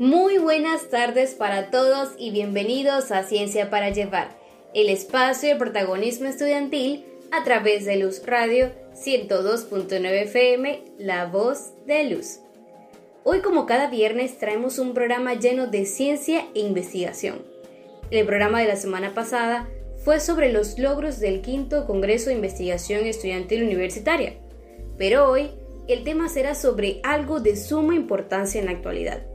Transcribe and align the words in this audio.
Muy 0.00 0.38
buenas 0.38 0.88
tardes 0.88 1.34
para 1.36 1.70
todos 1.70 2.14
y 2.18 2.32
bienvenidos 2.32 3.12
a 3.12 3.22
Ciencia 3.22 3.70
para 3.70 3.90
Llevar, 3.90 4.36
el 4.74 4.88
espacio 4.88 5.50
de 5.50 5.54
protagonismo 5.54 6.26
estudiantil 6.26 7.04
a 7.30 7.44
través 7.44 7.84
de 7.84 7.98
Luz 7.98 8.26
Radio 8.26 8.72
102.9 8.92 10.22
FM, 10.22 10.82
La 10.98 11.26
Voz 11.26 11.74
de 11.86 12.10
Luz. 12.10 12.40
Hoy 13.22 13.38
como 13.38 13.66
cada 13.66 13.88
viernes 13.88 14.36
traemos 14.36 14.80
un 14.80 14.94
programa 14.94 15.34
lleno 15.34 15.68
de 15.68 15.86
ciencia 15.86 16.44
e 16.56 16.60
investigación. 16.62 17.42
El 18.10 18.26
programa 18.26 18.60
de 18.60 18.66
la 18.66 18.76
semana 18.76 19.14
pasada 19.14 19.68
fue 20.04 20.18
sobre 20.18 20.52
los 20.52 20.76
logros 20.76 21.20
del 21.20 21.40
quinto 21.40 21.86
Congreso 21.86 22.30
de 22.30 22.36
Investigación 22.36 23.06
Estudiantil 23.06 23.62
Universitaria, 23.62 24.34
pero 24.98 25.30
hoy 25.30 25.52
el 25.86 26.02
tema 26.02 26.28
será 26.28 26.56
sobre 26.56 26.98
algo 27.04 27.38
de 27.38 27.54
suma 27.54 27.94
importancia 27.94 28.58
en 28.58 28.66
la 28.66 28.72
actualidad 28.72 29.33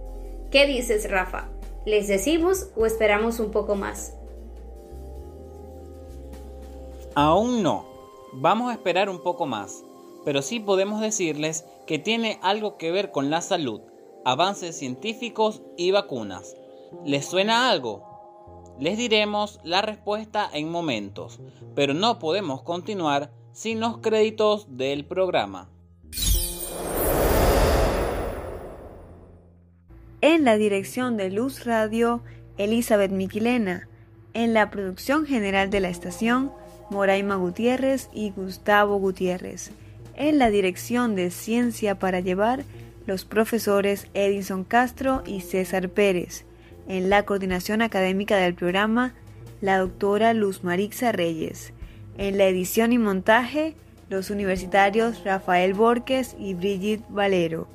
¿Qué 0.51 0.65
dices, 0.65 1.09
Rafa? 1.09 1.47
¿Les 1.85 2.07
decimos 2.07 2.69
o 2.75 2.87
esperamos 2.87 3.39
un 3.39 3.51
poco 3.51 3.75
más? 3.75 4.15
Aún 7.13 7.61
no. 7.61 7.85
Vamos 8.33 8.71
a 8.71 8.73
esperar 8.73 9.09
un 9.09 9.21
poco 9.21 9.45
más. 9.45 9.83
Pero 10.25 10.41
sí 10.41 10.59
podemos 10.59 11.01
decirles 11.01 11.65
que 11.85 11.99
tiene 11.99 12.39
algo 12.41 12.77
que 12.77 12.91
ver 12.91 13.11
con 13.11 13.29
la 13.29 13.41
salud, 13.41 13.81
avances 14.25 14.75
científicos 14.75 15.61
y 15.77 15.91
vacunas. 15.91 16.55
¿Les 17.05 17.25
suena 17.25 17.69
algo? 17.69 18.75
Les 18.79 18.97
diremos 18.97 19.59
la 19.63 19.83
respuesta 19.83 20.49
en 20.51 20.71
momentos, 20.71 21.39
pero 21.75 21.93
no 21.93 22.17
podemos 22.17 22.63
continuar 22.63 23.31
sin 23.51 23.79
los 23.79 23.99
créditos 23.99 24.65
del 24.77 25.05
programa. 25.05 25.69
En 30.21 30.43
la 30.43 30.57
dirección 30.57 31.15
de 31.15 31.29
Luz 31.29 31.63
Radio, 31.63 32.21
Elizabeth 32.57 33.09
Miquilena. 33.09 33.87
En 34.33 34.53
la 34.53 34.69
producción 34.69 35.25
general 35.25 35.69
de 35.69 35.79
la 35.79 35.87
estación, 35.87 36.51
Moraima 36.89 37.37
Gutiérrez 37.37 38.09
y 38.13 38.31
Gustavo 38.31 38.97
Gutiérrez. 38.97 39.71
En 40.15 40.37
la 40.37 40.49
dirección 40.49 41.15
de 41.15 41.31
Ciencia 41.31 41.99
para 41.99 42.19
Llevar, 42.19 42.65
los 43.05 43.23
profesores 43.23 44.07
Edison 44.13 44.65
Castro 44.65 45.23
y 45.25 45.39
César 45.39 45.87
Pérez. 45.87 46.43
En 46.89 47.09
la 47.09 47.23
coordinación 47.23 47.81
académica 47.81 48.35
del 48.35 48.55
programa, 48.55 49.13
la 49.61 49.77
doctora 49.77 50.33
Luz 50.33 50.65
Marixa 50.65 51.13
Reyes. 51.13 51.71
En 52.17 52.37
la 52.37 52.43
edición 52.43 52.91
y 52.91 52.97
montaje, 52.97 53.73
los 54.09 54.31
universitarios 54.31 55.23
Rafael 55.23 55.73
Borges 55.73 56.35
y 56.37 56.55
Brigitte 56.55 57.05
Valero. 57.07 57.69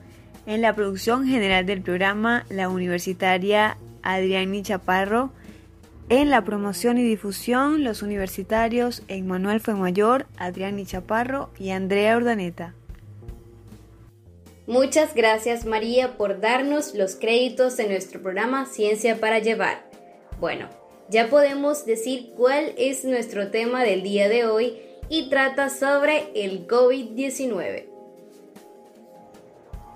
En 0.46 0.60
la 0.60 0.74
producción 0.74 1.26
general 1.26 1.64
del 1.64 1.80
programa, 1.80 2.44
la 2.50 2.68
universitaria 2.68 3.78
Adriani 4.02 4.62
Chaparro. 4.62 5.30
En 6.10 6.28
la 6.28 6.44
promoción 6.44 6.98
y 6.98 7.02
difusión, 7.02 7.82
los 7.82 8.02
universitarios 8.02 9.02
Emmanuel 9.08 9.60
Fuemayor, 9.60 10.26
Adriani 10.36 10.84
Chaparro 10.84 11.50
y 11.58 11.70
Andrea 11.70 12.16
Ordaneta. 12.16 12.74
Muchas 14.66 15.14
gracias 15.14 15.64
María 15.64 16.16
por 16.16 16.40
darnos 16.40 16.94
los 16.94 17.16
créditos 17.16 17.76
de 17.76 17.88
nuestro 17.88 18.22
programa 18.22 18.66
Ciencia 18.66 19.20
para 19.20 19.38
Llevar. 19.38 19.88
Bueno, 20.40 20.68
ya 21.08 21.28
podemos 21.28 21.86
decir 21.86 22.32
cuál 22.36 22.74
es 22.76 23.04
nuestro 23.04 23.50
tema 23.50 23.82
del 23.82 24.02
día 24.02 24.28
de 24.28 24.46
hoy 24.46 24.78
y 25.08 25.28
trata 25.28 25.68
sobre 25.68 26.28
el 26.34 26.66
COVID-19. 26.66 27.93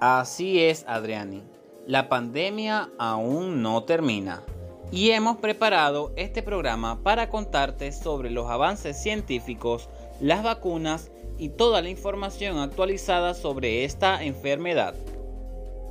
Así 0.01 0.63
es, 0.63 0.85
Adriani. 0.87 1.43
La 1.87 2.09
pandemia 2.09 2.91
aún 2.99 3.63
no 3.63 3.83
termina. 3.83 4.45
Y 4.93 5.11
hemos 5.11 5.39
preparado 5.39 6.13
este 6.17 6.43
programa 6.43 7.03
para 7.03 7.29
contarte 7.31 7.91
sobre 7.91 8.31
los 8.31 8.49
avances 8.49 8.97
científicos, 8.97 9.89
las 10.21 10.45
vacunas 10.45 11.11
y 11.37 11.49
toda 11.49 11.83
la 11.83 11.89
información 11.89 12.59
actualizada 12.59 13.35
sobre 13.35 13.85
esta 13.85 14.23
enfermedad. 14.23 14.95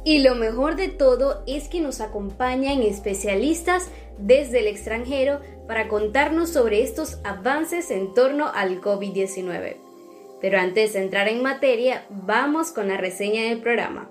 Y 0.05 0.19
lo 0.19 0.35
mejor 0.35 0.77
de 0.77 0.87
todo 0.87 1.43
es 1.45 1.67
que 1.67 1.81
nos 1.81 1.99
acompañan 1.99 2.81
especialistas 2.83 3.89
desde 4.17 4.59
el 4.59 4.67
extranjero 4.67 5.41
para 5.67 5.89
contarnos 5.89 6.49
sobre 6.49 6.81
estos 6.81 7.19
avances 7.25 7.91
en 7.91 8.13
torno 8.13 8.47
al 8.53 8.79
COVID-19. 8.79 9.86
Pero 10.41 10.59
antes 10.59 10.93
de 10.93 11.03
entrar 11.03 11.27
en 11.27 11.41
materia, 11.41 12.05
vamos 12.09 12.71
con 12.71 12.87
la 12.87 12.97
reseña 12.97 13.43
del 13.43 13.61
programa. 13.61 14.09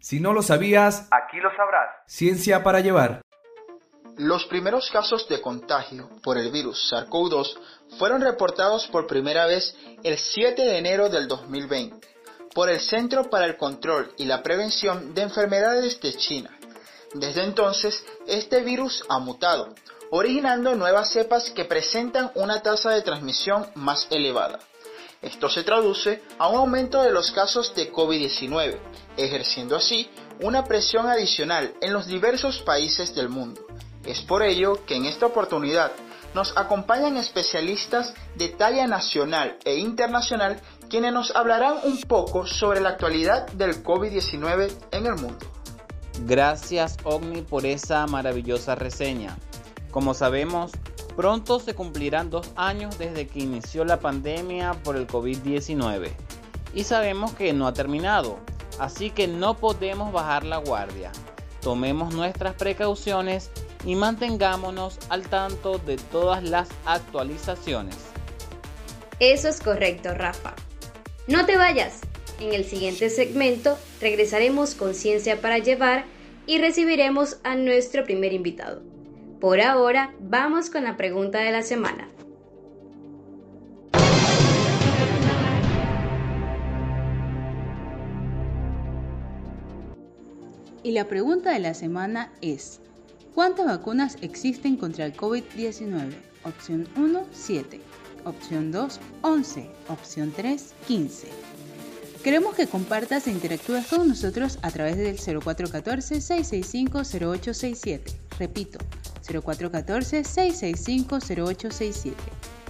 Si 0.00 0.20
no 0.20 0.32
lo 0.32 0.42
sabías, 0.42 1.08
aquí 1.10 1.38
lo 1.38 1.50
sabrás. 1.56 1.90
Ciencia 2.06 2.62
para 2.62 2.80
llevar. 2.80 3.22
Los 4.16 4.44
primeros 4.46 4.90
casos 4.90 5.28
de 5.28 5.40
contagio 5.40 6.08
por 6.22 6.38
el 6.38 6.52
virus 6.52 6.92
SARS-CoV-2 6.92 7.58
fueron 7.98 8.20
reportados 8.20 8.86
por 8.88 9.06
primera 9.06 9.46
vez 9.46 9.76
el 10.02 10.18
7 10.18 10.62
de 10.62 10.78
enero 10.78 11.08
del 11.08 11.26
2020 11.26 12.14
por 12.54 12.70
el 12.70 12.80
Centro 12.80 13.28
para 13.28 13.46
el 13.46 13.56
Control 13.56 14.12
y 14.16 14.24
la 14.24 14.42
Prevención 14.42 15.12
de 15.12 15.22
Enfermedades 15.22 16.00
de 16.00 16.14
China. 16.14 16.50
Desde 17.12 17.42
entonces, 17.42 18.04
este 18.26 18.62
virus 18.62 19.04
ha 19.08 19.18
mutado, 19.18 19.74
originando 20.16 20.76
nuevas 20.76 21.10
cepas 21.10 21.50
que 21.50 21.64
presentan 21.64 22.30
una 22.36 22.62
tasa 22.62 22.90
de 22.90 23.02
transmisión 23.02 23.66
más 23.74 24.06
elevada. 24.12 24.60
Esto 25.20 25.48
se 25.48 25.64
traduce 25.64 26.22
a 26.38 26.46
un 26.46 26.58
aumento 26.58 27.02
de 27.02 27.10
los 27.10 27.32
casos 27.32 27.74
de 27.74 27.92
COVID-19, 27.92 28.78
ejerciendo 29.16 29.74
así 29.74 30.08
una 30.40 30.66
presión 30.66 31.08
adicional 31.08 31.74
en 31.80 31.92
los 31.92 32.06
diversos 32.06 32.62
países 32.62 33.12
del 33.16 33.28
mundo. 33.28 33.66
Es 34.04 34.20
por 34.20 34.44
ello 34.44 34.86
que 34.86 34.94
en 34.94 35.06
esta 35.06 35.26
oportunidad 35.26 35.90
nos 36.32 36.56
acompañan 36.56 37.16
especialistas 37.16 38.14
de 38.36 38.50
talla 38.50 38.86
nacional 38.86 39.58
e 39.64 39.78
internacional 39.78 40.60
quienes 40.88 41.12
nos 41.12 41.34
hablarán 41.34 41.78
un 41.82 42.00
poco 42.02 42.46
sobre 42.46 42.80
la 42.80 42.90
actualidad 42.90 43.48
del 43.48 43.82
COVID-19 43.82 44.70
en 44.92 45.06
el 45.06 45.16
mundo. 45.16 45.44
Gracias 46.20 46.98
Omni 47.02 47.42
por 47.42 47.66
esa 47.66 48.06
maravillosa 48.06 48.76
reseña. 48.76 49.36
Como 49.94 50.12
sabemos, 50.12 50.72
pronto 51.14 51.60
se 51.60 51.76
cumplirán 51.76 52.28
dos 52.28 52.50
años 52.56 52.98
desde 52.98 53.28
que 53.28 53.38
inició 53.38 53.84
la 53.84 54.00
pandemia 54.00 54.72
por 54.82 54.96
el 54.96 55.06
COVID-19 55.06 56.10
y 56.74 56.82
sabemos 56.82 57.32
que 57.34 57.52
no 57.52 57.68
ha 57.68 57.74
terminado, 57.74 58.40
así 58.80 59.10
que 59.10 59.28
no 59.28 59.56
podemos 59.56 60.12
bajar 60.12 60.42
la 60.42 60.56
guardia. 60.56 61.12
Tomemos 61.60 62.12
nuestras 62.12 62.56
precauciones 62.56 63.52
y 63.86 63.94
mantengámonos 63.94 64.98
al 65.10 65.28
tanto 65.28 65.78
de 65.78 65.96
todas 65.96 66.42
las 66.42 66.68
actualizaciones. 66.86 67.94
Eso 69.20 69.46
es 69.46 69.60
correcto, 69.60 70.12
Rafa. 70.12 70.56
No 71.28 71.46
te 71.46 71.56
vayas. 71.56 72.00
En 72.40 72.52
el 72.52 72.64
siguiente 72.64 73.10
segmento 73.10 73.78
regresaremos 74.00 74.74
con 74.74 74.92
Ciencia 74.92 75.40
para 75.40 75.58
Llevar 75.58 76.04
y 76.48 76.58
recibiremos 76.58 77.36
a 77.44 77.54
nuestro 77.54 78.02
primer 78.02 78.32
invitado. 78.32 78.93
Por 79.44 79.60
ahora, 79.60 80.16
vamos 80.20 80.70
con 80.70 80.84
la 80.84 80.96
pregunta 80.96 81.40
de 81.40 81.52
la 81.52 81.62
semana. 81.62 82.08
Y 90.82 90.92
la 90.92 91.06
pregunta 91.08 91.52
de 91.52 91.58
la 91.58 91.74
semana 91.74 92.32
es, 92.40 92.80
¿cuántas 93.34 93.66
vacunas 93.66 94.16
existen 94.22 94.78
contra 94.78 95.04
el 95.04 95.14
COVID-19? 95.14 96.14
Opción 96.44 96.88
1, 96.96 97.26
7. 97.30 97.82
Opción 98.24 98.72
2, 98.72 99.00
11. 99.20 99.70
Opción 99.90 100.32
3, 100.34 100.72
15. 100.88 101.28
Queremos 102.22 102.54
que 102.54 102.66
compartas 102.66 103.26
e 103.26 103.30
interactúes 103.30 103.88
con 103.88 104.08
nosotros 104.08 104.58
a 104.62 104.70
través 104.70 104.96
del 104.96 105.18
0414-665-0867. 105.18 108.00
Repito, 108.38 108.78
0414-665-0867 109.24 112.12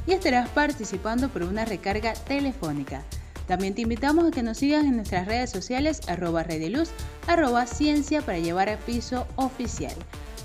y 0.06 0.12
estarás 0.12 0.48
participando 0.50 1.28
por 1.28 1.42
una 1.42 1.64
recarga 1.64 2.14
telefónica. 2.14 3.02
También 3.46 3.74
te 3.74 3.82
invitamos 3.82 4.26
a 4.26 4.30
que 4.30 4.42
nos 4.42 4.58
sigas 4.58 4.84
en 4.84 4.96
nuestras 4.96 5.26
redes 5.26 5.50
sociales 5.50 6.00
arroba 6.08 6.44
luz, 6.70 6.90
arroba 7.26 7.66
ciencia 7.66 8.22
para 8.22 8.38
llevar 8.38 8.68
a 8.68 8.78
piso 8.78 9.26
oficial. 9.36 9.94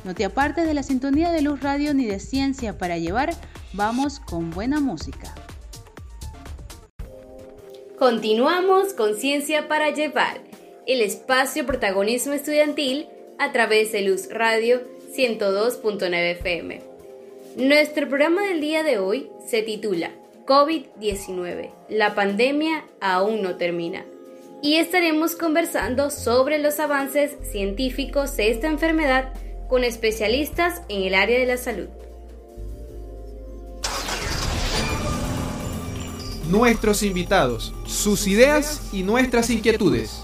No 0.04 0.16
te 0.16 0.26
apartes 0.26 0.66
de 0.66 0.74
la 0.74 0.84
sintonía 0.84 1.32
de 1.32 1.42
Luz 1.42 1.62
Radio 1.62 1.94
ni 1.94 2.06
de 2.06 2.20
Ciencia 2.20 2.78
para 2.78 2.98
llevar, 2.98 3.32
vamos 3.74 4.20
con 4.20 4.50
buena 4.50 4.80
música. 4.80 5.34
Continuamos 7.98 8.94
con 8.94 9.16
Ciencia 9.16 9.68
para 9.68 9.92
llevar, 9.92 10.42
el 10.88 11.02
espacio 11.02 11.66
protagonismo 11.66 12.34
estudiantil 12.34 13.08
a 13.38 13.52
través 13.52 13.92
de 13.92 14.02
Luz 14.02 14.30
Radio 14.30 14.82
102.9 15.16 16.32
FM. 16.32 16.82
Nuestro 17.58 18.08
programa 18.08 18.44
del 18.44 18.62
día 18.62 18.84
de 18.84 19.00
hoy 19.00 19.30
se 19.48 19.64
titula 19.64 20.12
COVID-19. 20.46 21.72
La 21.90 22.14
pandemia 22.16 22.86
aún 23.02 23.42
no 23.42 23.56
termina. 23.58 24.06
y 24.62 24.76
estaremos 24.76 25.36
conversando 25.36 26.10
sobre 26.10 26.60
los 26.60 26.80
avances 26.82 27.38
científicos 27.50 28.36
de 28.36 28.52
esta 28.52 28.68
enfermedad 28.68 29.32
con 29.70 29.86
especialistas 29.86 30.82
en 30.90 31.04
el 31.04 31.16
área 31.16 31.40
de 31.40 31.46
la 31.46 31.56
salud. 31.56 31.88
Nuestros 36.50 37.04
invitados, 37.04 37.74
sus 37.86 38.28
ideas 38.28 38.90
y 38.92 39.04
nuestras 39.04 39.50
inquietudes. 39.50 40.24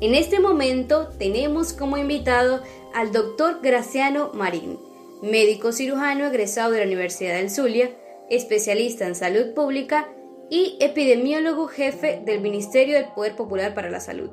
En 0.00 0.14
este 0.14 0.40
momento 0.40 1.08
tenemos 1.18 1.72
como 1.72 1.96
invitado 1.96 2.60
al 2.96 3.12
doctor 3.12 3.60
Graciano 3.62 4.30
Marín, 4.32 4.78
médico 5.22 5.70
cirujano 5.72 6.24
egresado 6.24 6.70
de 6.70 6.78
la 6.78 6.86
Universidad 6.86 7.34
del 7.34 7.50
Zulia, 7.50 7.90
especialista 8.30 9.06
en 9.06 9.14
salud 9.14 9.52
pública 9.54 10.08
y 10.48 10.78
epidemiólogo 10.80 11.66
jefe 11.66 12.22
del 12.24 12.40
Ministerio 12.40 12.94
del 12.94 13.12
Poder 13.14 13.36
Popular 13.36 13.74
para 13.74 13.90
la 13.90 14.00
Salud. 14.00 14.30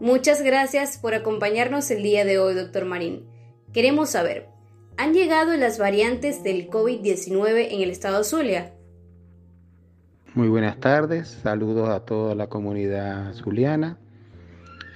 Muchas 0.00 0.40
gracias 0.40 0.96
por 0.96 1.12
acompañarnos 1.12 1.90
el 1.90 2.02
día 2.02 2.24
de 2.24 2.38
hoy, 2.38 2.54
doctor 2.54 2.86
Marín. 2.86 3.26
Queremos 3.74 4.08
saber, 4.08 4.48
¿han 4.96 5.12
llegado 5.12 5.54
las 5.58 5.76
variantes 5.76 6.42
del 6.42 6.70
COVID-19 6.70 7.72
en 7.72 7.82
el 7.82 7.90
estado 7.90 8.24
Zulia? 8.24 8.72
Muy 10.32 10.48
buenas 10.48 10.80
tardes, 10.80 11.28
saludos 11.42 11.90
a 11.90 12.06
toda 12.06 12.34
la 12.34 12.46
comunidad 12.46 13.34
zuliana. 13.34 13.98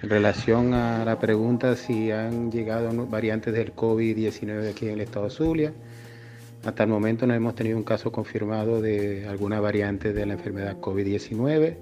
En 0.02 0.10
relación 0.10 0.74
a 0.74 1.04
la 1.04 1.18
pregunta 1.18 1.74
si 1.74 2.10
han 2.10 2.52
llegado 2.52 3.06
variantes 3.06 3.54
del 3.54 3.74
COVID-19 3.74 4.70
aquí 4.70 4.86
en 4.86 4.92
el 4.92 5.00
estado 5.00 5.30
Zulia, 5.30 5.72
hasta 6.64 6.82
el 6.82 6.90
momento 6.90 7.26
no 7.26 7.34
hemos 7.34 7.54
tenido 7.54 7.78
un 7.78 7.84
caso 7.84 8.12
confirmado 8.12 8.82
de 8.82 9.26
alguna 9.26 9.60
variante 9.60 10.12
de 10.12 10.26
la 10.26 10.34
enfermedad 10.34 10.78
COVID-19. 10.80 11.76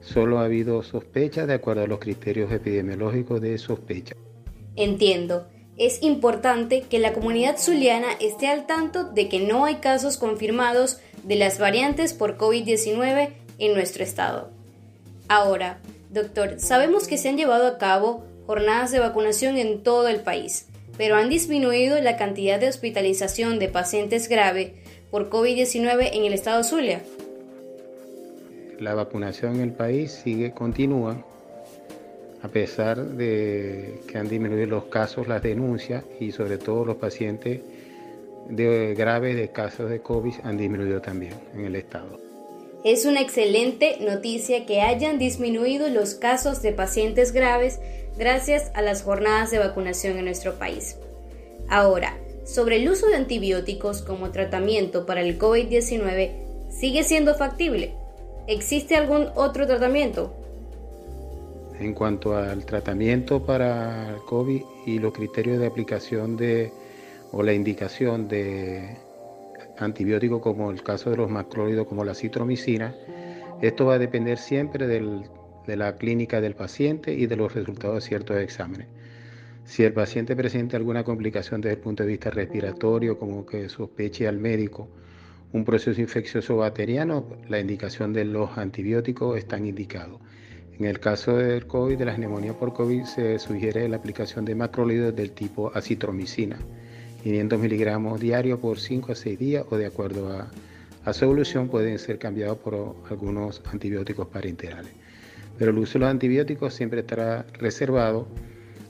Solo 0.00 0.38
ha 0.38 0.44
habido 0.44 0.82
sospechas 0.82 1.46
de 1.46 1.54
acuerdo 1.54 1.82
a 1.82 1.86
los 1.86 1.98
criterios 1.98 2.50
epidemiológicos 2.50 3.40
de 3.40 3.58
sospecha. 3.58 4.14
Entiendo. 4.76 5.46
Es 5.76 6.02
importante 6.02 6.82
que 6.82 6.98
la 6.98 7.12
comunidad 7.12 7.56
zuliana 7.58 8.12
esté 8.20 8.48
al 8.48 8.66
tanto 8.66 9.04
de 9.04 9.28
que 9.28 9.40
no 9.40 9.64
hay 9.64 9.76
casos 9.76 10.16
confirmados 10.16 11.00
de 11.24 11.36
las 11.36 11.58
variantes 11.58 12.12
por 12.12 12.36
COVID-19 12.36 13.30
en 13.58 13.74
nuestro 13.74 14.02
estado. 14.04 14.50
Ahora, 15.28 15.78
doctor, 16.10 16.60
sabemos 16.60 17.08
que 17.08 17.18
se 17.18 17.28
han 17.28 17.36
llevado 17.36 17.66
a 17.66 17.78
cabo 17.78 18.24
jornadas 18.46 18.90
de 18.90 18.98
vacunación 18.98 19.56
en 19.56 19.82
todo 19.82 20.08
el 20.08 20.20
país 20.20 20.66
pero 21.00 21.16
han 21.16 21.30
disminuido 21.30 21.98
la 22.02 22.18
cantidad 22.18 22.60
de 22.60 22.68
hospitalización 22.68 23.58
de 23.58 23.68
pacientes 23.68 24.28
graves 24.28 24.72
por 25.10 25.30
COVID-19 25.30 26.10
en 26.12 26.26
el 26.26 26.34
estado 26.34 26.62
Zulia. 26.62 27.00
La 28.78 28.92
vacunación 28.92 29.54
en 29.54 29.60
el 29.62 29.72
país 29.72 30.12
sigue, 30.12 30.52
continúa, 30.52 31.24
a 32.42 32.48
pesar 32.48 33.02
de 33.02 34.02
que 34.06 34.18
han 34.18 34.28
disminuido 34.28 34.66
los 34.66 34.84
casos, 34.84 35.26
las 35.26 35.42
denuncias 35.42 36.04
y 36.20 36.32
sobre 36.32 36.58
todo 36.58 36.84
los 36.84 36.96
pacientes 36.96 37.62
de, 38.50 38.94
graves 38.94 39.36
de 39.36 39.48
casos 39.48 39.88
de 39.88 40.00
COVID 40.00 40.34
han 40.44 40.58
disminuido 40.58 41.00
también 41.00 41.32
en 41.54 41.64
el 41.64 41.76
estado. 41.76 42.29
Es 42.82 43.04
una 43.04 43.20
excelente 43.20 43.98
noticia 44.00 44.64
que 44.64 44.80
hayan 44.80 45.18
disminuido 45.18 45.90
los 45.90 46.14
casos 46.14 46.62
de 46.62 46.72
pacientes 46.72 47.32
graves 47.32 47.78
gracias 48.16 48.70
a 48.74 48.80
las 48.80 49.02
jornadas 49.02 49.50
de 49.50 49.58
vacunación 49.58 50.16
en 50.16 50.24
nuestro 50.24 50.58
país. 50.58 50.96
Ahora, 51.68 52.16
sobre 52.44 52.76
el 52.76 52.88
uso 52.88 53.06
de 53.08 53.16
antibióticos 53.16 54.00
como 54.00 54.30
tratamiento 54.30 55.04
para 55.04 55.20
el 55.20 55.38
COVID-19, 55.38 56.30
¿sigue 56.70 57.04
siendo 57.04 57.34
factible? 57.34 57.92
¿Existe 58.46 58.96
algún 58.96 59.28
otro 59.34 59.66
tratamiento? 59.66 60.32
En 61.78 61.92
cuanto 61.92 62.34
al 62.34 62.64
tratamiento 62.64 63.44
para 63.44 64.08
el 64.08 64.24
COVID 64.24 64.62
y 64.86 64.98
los 64.98 65.12
criterios 65.12 65.58
de 65.58 65.66
aplicación 65.66 66.38
de 66.38 66.72
o 67.30 67.42
la 67.42 67.52
indicación 67.52 68.26
de 68.26 68.96
antibióticos 69.82 70.42
como 70.42 70.70
el 70.70 70.82
caso 70.82 71.10
de 71.10 71.16
los 71.16 71.30
macrólidos 71.30 71.86
como 71.86 72.04
la 72.04 72.14
citromicina, 72.14 72.94
esto 73.60 73.86
va 73.86 73.94
a 73.94 73.98
depender 73.98 74.38
siempre 74.38 74.86
del 74.86 75.24
de 75.66 75.76
la 75.76 75.96
clínica 75.96 76.40
del 76.40 76.54
paciente 76.54 77.14
y 77.14 77.26
de 77.26 77.36
los 77.36 77.54
resultados 77.54 77.96
de 77.96 78.08
ciertos 78.08 78.36
exámenes. 78.38 78.88
Si 79.64 79.84
el 79.84 79.92
paciente 79.92 80.34
presenta 80.34 80.76
alguna 80.76 81.04
complicación 81.04 81.60
desde 81.60 81.74
el 81.74 81.80
punto 81.80 82.02
de 82.02 82.08
vista 82.08 82.30
respiratorio, 82.30 83.18
como 83.18 83.46
que 83.46 83.68
sospeche 83.68 84.26
al 84.26 84.38
médico 84.38 84.88
un 85.52 85.64
proceso 85.64 86.00
infeccioso 86.00 86.56
bacteriano, 86.56 87.24
la 87.48 87.60
indicación 87.60 88.12
de 88.12 88.24
los 88.24 88.56
antibióticos 88.56 89.36
están 89.36 89.66
indicados. 89.66 90.20
En 90.78 90.86
el 90.86 90.98
caso 90.98 91.36
del 91.36 91.66
COVID, 91.66 91.98
de 91.98 92.04
las 92.04 92.18
neumonías 92.18 92.54
por 92.54 92.72
COVID, 92.72 93.04
se 93.04 93.38
sugiere 93.38 93.88
la 93.88 93.96
aplicación 93.96 94.44
de 94.44 94.54
macrólidos 94.54 95.14
del 95.14 95.32
tipo 95.32 95.70
acitromicina, 95.74 96.58
500 97.22 97.58
miligramos 97.58 98.20
diarios 98.20 98.58
por 98.58 98.78
5 98.78 99.12
a 99.12 99.14
6 99.14 99.38
días 99.38 99.64
o 99.70 99.76
de 99.76 99.86
acuerdo 99.86 100.30
a, 100.32 101.12
su 101.12 101.24
evolución 101.24 101.68
pueden 101.68 101.98
ser 101.98 102.18
cambiados 102.18 102.58
por 102.58 102.96
algunos 103.10 103.62
antibióticos 103.72 104.28
parenterales 104.28 104.92
pero 105.58 105.72
el 105.72 105.78
uso 105.78 105.94
de 105.94 105.98
los 106.00 106.10
antibióticos 106.10 106.72
siempre 106.72 107.00
estará 107.00 107.44
reservado 107.54 108.26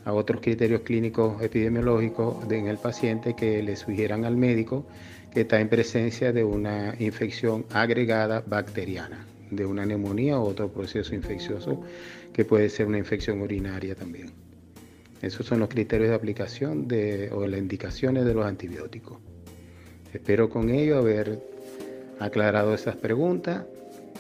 a 0.05 0.13
otros 0.13 0.41
criterios 0.41 0.83
clínicos 0.83 1.43
epidemiológicos 1.43 2.37
en 2.51 2.69
el 2.69 2.79
paciente 2.79 3.35
que 3.35 3.63
le 3.63 3.77
sugieran 3.77 4.25
al 4.25 4.37
médico 4.37 4.87
que 5.33 5.43
está 5.43 5.61
en 5.61 5.69
presencia 5.69 6.33
de 6.33 6.45
una 6.45 6.95
infección 6.99 7.65
agregada 7.73 8.43
bacteriana, 8.47 9.27
de 9.51 9.65
una 9.65 9.87
neumonía 9.87 10.39
o 10.39 10.45
otro 10.45 10.69
proceso 10.69 11.15
infeccioso 11.15 11.83
que 12.33 12.45
puede 12.45 12.69
ser 12.69 12.87
una 12.87 12.99
infección 12.99 13.41
urinaria 13.41 13.95
también. 13.95 14.31
Esos 15.23 15.47
son 15.47 15.61
los 15.61 15.69
criterios 15.69 16.09
de 16.09 16.15
aplicación 16.15 16.89
de, 16.89 17.31
o 17.33 17.47
las 17.47 17.61
indicaciones 17.61 18.25
de 18.25 18.35
los 18.35 18.47
antibióticos. 18.47 19.19
Espero 20.15 20.49
con 20.49 20.71
ello 20.71 20.99
haber 20.99 21.39
aclarado 22.19 22.75
esas 22.75 22.97
preguntas 22.97 23.65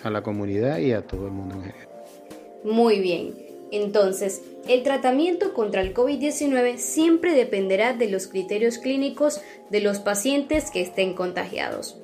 a 0.02 0.10
la 0.10 0.22
comunidad 0.22 0.78
y 0.78 0.92
a 0.92 1.02
todo 1.02 1.26
el 1.26 1.32
mundo 1.32 1.56
en 1.56 1.62
general. 1.62 1.88
Muy 2.64 3.00
bien. 3.00 3.34
Entonces, 3.72 4.42
el 4.68 4.82
tratamiento 4.82 5.54
contra 5.54 5.80
el 5.80 5.94
COVID-19 5.94 6.76
siempre 6.76 7.34
dependerá 7.34 7.94
de 7.94 8.10
los 8.10 8.26
criterios 8.26 8.78
clínicos 8.78 9.40
de 9.70 9.80
los 9.80 10.00
pacientes 10.00 10.70
que 10.70 10.82
estén 10.82 11.14
contagiados. 11.14 11.96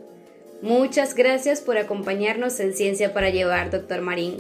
Muchas 0.63 1.15
gracias 1.15 1.61
por 1.61 1.77
acompañarnos 1.77 2.61
en 2.61 2.73
Ciencia 2.73 3.13
para 3.13 3.31
Llevar, 3.31 3.71
doctor 3.71 4.01
Marín. 4.01 4.37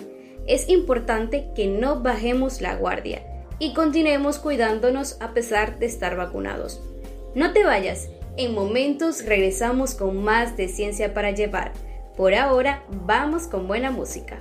Es 0.46 0.68
importante 0.68 1.48
que 1.54 1.66
no 1.66 2.00
bajemos 2.00 2.60
la 2.60 2.76
guardia 2.76 3.35
y 3.58 3.72
continuemos 3.74 4.38
cuidándonos 4.38 5.16
a 5.20 5.32
pesar 5.32 5.78
de 5.78 5.86
estar 5.86 6.16
vacunados. 6.16 6.80
No 7.34 7.52
te 7.52 7.64
vayas, 7.64 8.08
en 8.36 8.54
momentos 8.54 9.24
regresamos 9.24 9.94
con 9.94 10.22
más 10.22 10.56
de 10.56 10.68
Ciencia 10.68 11.14
para 11.14 11.30
Llevar. 11.30 11.72
Por 12.16 12.34
ahora, 12.34 12.84
vamos 12.90 13.46
con 13.46 13.66
buena 13.66 13.90
música. 13.90 14.40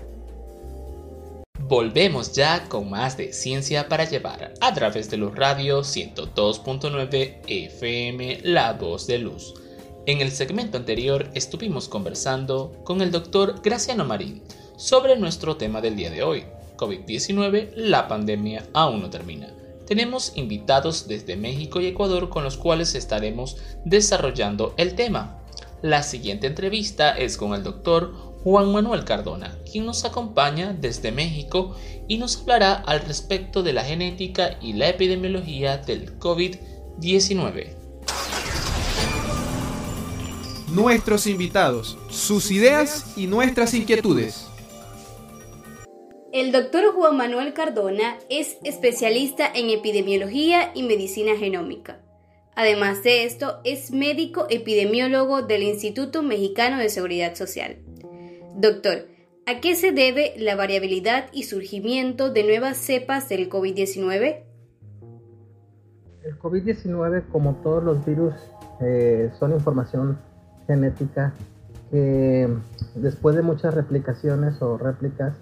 Volvemos 1.67 2.33
ya 2.33 2.65
con 2.69 2.89
más 2.89 3.17
de 3.17 3.33
Ciencia 3.33 3.89
para 3.89 4.05
Llevar 4.05 4.53
a 4.61 4.73
través 4.73 5.09
de 5.09 5.17
los 5.17 5.35
radios 5.35 5.95
102.9 5.95 7.39
FM 7.47 8.41
La 8.43 8.73
Voz 8.73 9.07
de 9.07 9.17
Luz. 9.17 9.53
En 10.05 10.21
el 10.21 10.31
segmento 10.31 10.77
anterior 10.77 11.31
estuvimos 11.33 11.89
conversando 11.89 12.71
con 12.83 13.01
el 13.01 13.11
doctor 13.11 13.61
Graciano 13.63 14.05
Marín 14.05 14.43
sobre 14.77 15.15
nuestro 15.15 15.57
tema 15.57 15.81
del 15.81 15.95
día 15.95 16.11
de 16.11 16.21
hoy, 16.21 16.45
COVID-19, 16.77 17.71
la 17.75 18.07
pandemia 18.07 18.65
aún 18.73 19.01
no 19.01 19.09
termina. 19.09 19.53
Tenemos 19.85 20.33
invitados 20.35 21.07
desde 21.07 21.35
México 21.35 21.79
y 21.79 21.87
Ecuador 21.87 22.29
con 22.29 22.43
los 22.43 22.57
cuales 22.57 22.95
estaremos 22.95 23.57
desarrollando 23.85 24.73
el 24.77 24.95
tema. 24.95 25.39
La 25.81 26.01
siguiente 26.01 26.47
entrevista 26.47 27.11
es 27.11 27.37
con 27.37 27.53
el 27.53 27.63
doctor 27.63 28.13
Juan 28.43 28.71
Manuel 28.71 29.05
Cardona, 29.05 29.57
quien 29.71 29.85
nos 29.85 30.05
acompaña 30.05 30.75
desde 30.79 31.11
México 31.11 31.75
y 32.07 32.17
nos 32.17 32.37
hablará 32.37 32.73
al 32.73 33.01
respecto 33.01 33.63
de 33.63 33.73
la 33.73 33.83
genética 33.83 34.57
y 34.61 34.73
la 34.73 34.89
epidemiología 34.89 35.77
del 35.77 36.19
COVID-19. 36.19 37.75
Nuestros 40.71 41.25
invitados, 41.27 41.97
sus 42.09 42.51
ideas 42.51 43.13
y 43.15 43.27
nuestras 43.27 43.73
inquietudes. 43.73 44.44
El 46.35 46.51
doctor 46.51 46.93
Juan 46.93 47.15
Manuel 47.15 47.53
Cardona 47.53 48.17
es 48.29 48.57
especialista 48.65 49.45
en 49.55 49.69
epidemiología 49.69 50.71
y 50.73 50.83
medicina 50.83 51.37
genómica. 51.37 52.01
Además 52.57 53.03
de 53.03 53.23
esto, 53.23 53.61
es 53.63 53.91
médico 53.91 54.45
epidemiólogo 54.49 55.43
del 55.43 55.63
Instituto 55.63 56.23
Mexicano 56.23 56.77
de 56.77 56.89
Seguridad 56.89 57.35
Social. 57.35 57.77
Doctor, 58.53 59.07
¿a 59.45 59.61
qué 59.61 59.75
se 59.75 59.93
debe 59.93 60.33
la 60.37 60.57
variabilidad 60.57 61.27
y 61.31 61.43
surgimiento 61.43 62.29
de 62.29 62.43
nuevas 62.43 62.75
cepas 62.75 63.29
del 63.29 63.49
COVID-19? 63.49 64.43
El 66.25 66.37
COVID-19, 66.39 67.29
como 67.31 67.55
todos 67.63 67.81
los 67.81 68.05
virus, 68.05 68.33
eh, 68.81 69.31
son 69.39 69.53
información 69.53 70.19
genética 70.67 71.33
que 71.91 72.49
después 72.95 73.37
de 73.37 73.41
muchas 73.41 73.73
replicaciones 73.73 74.61
o 74.61 74.77
réplicas 74.77 75.33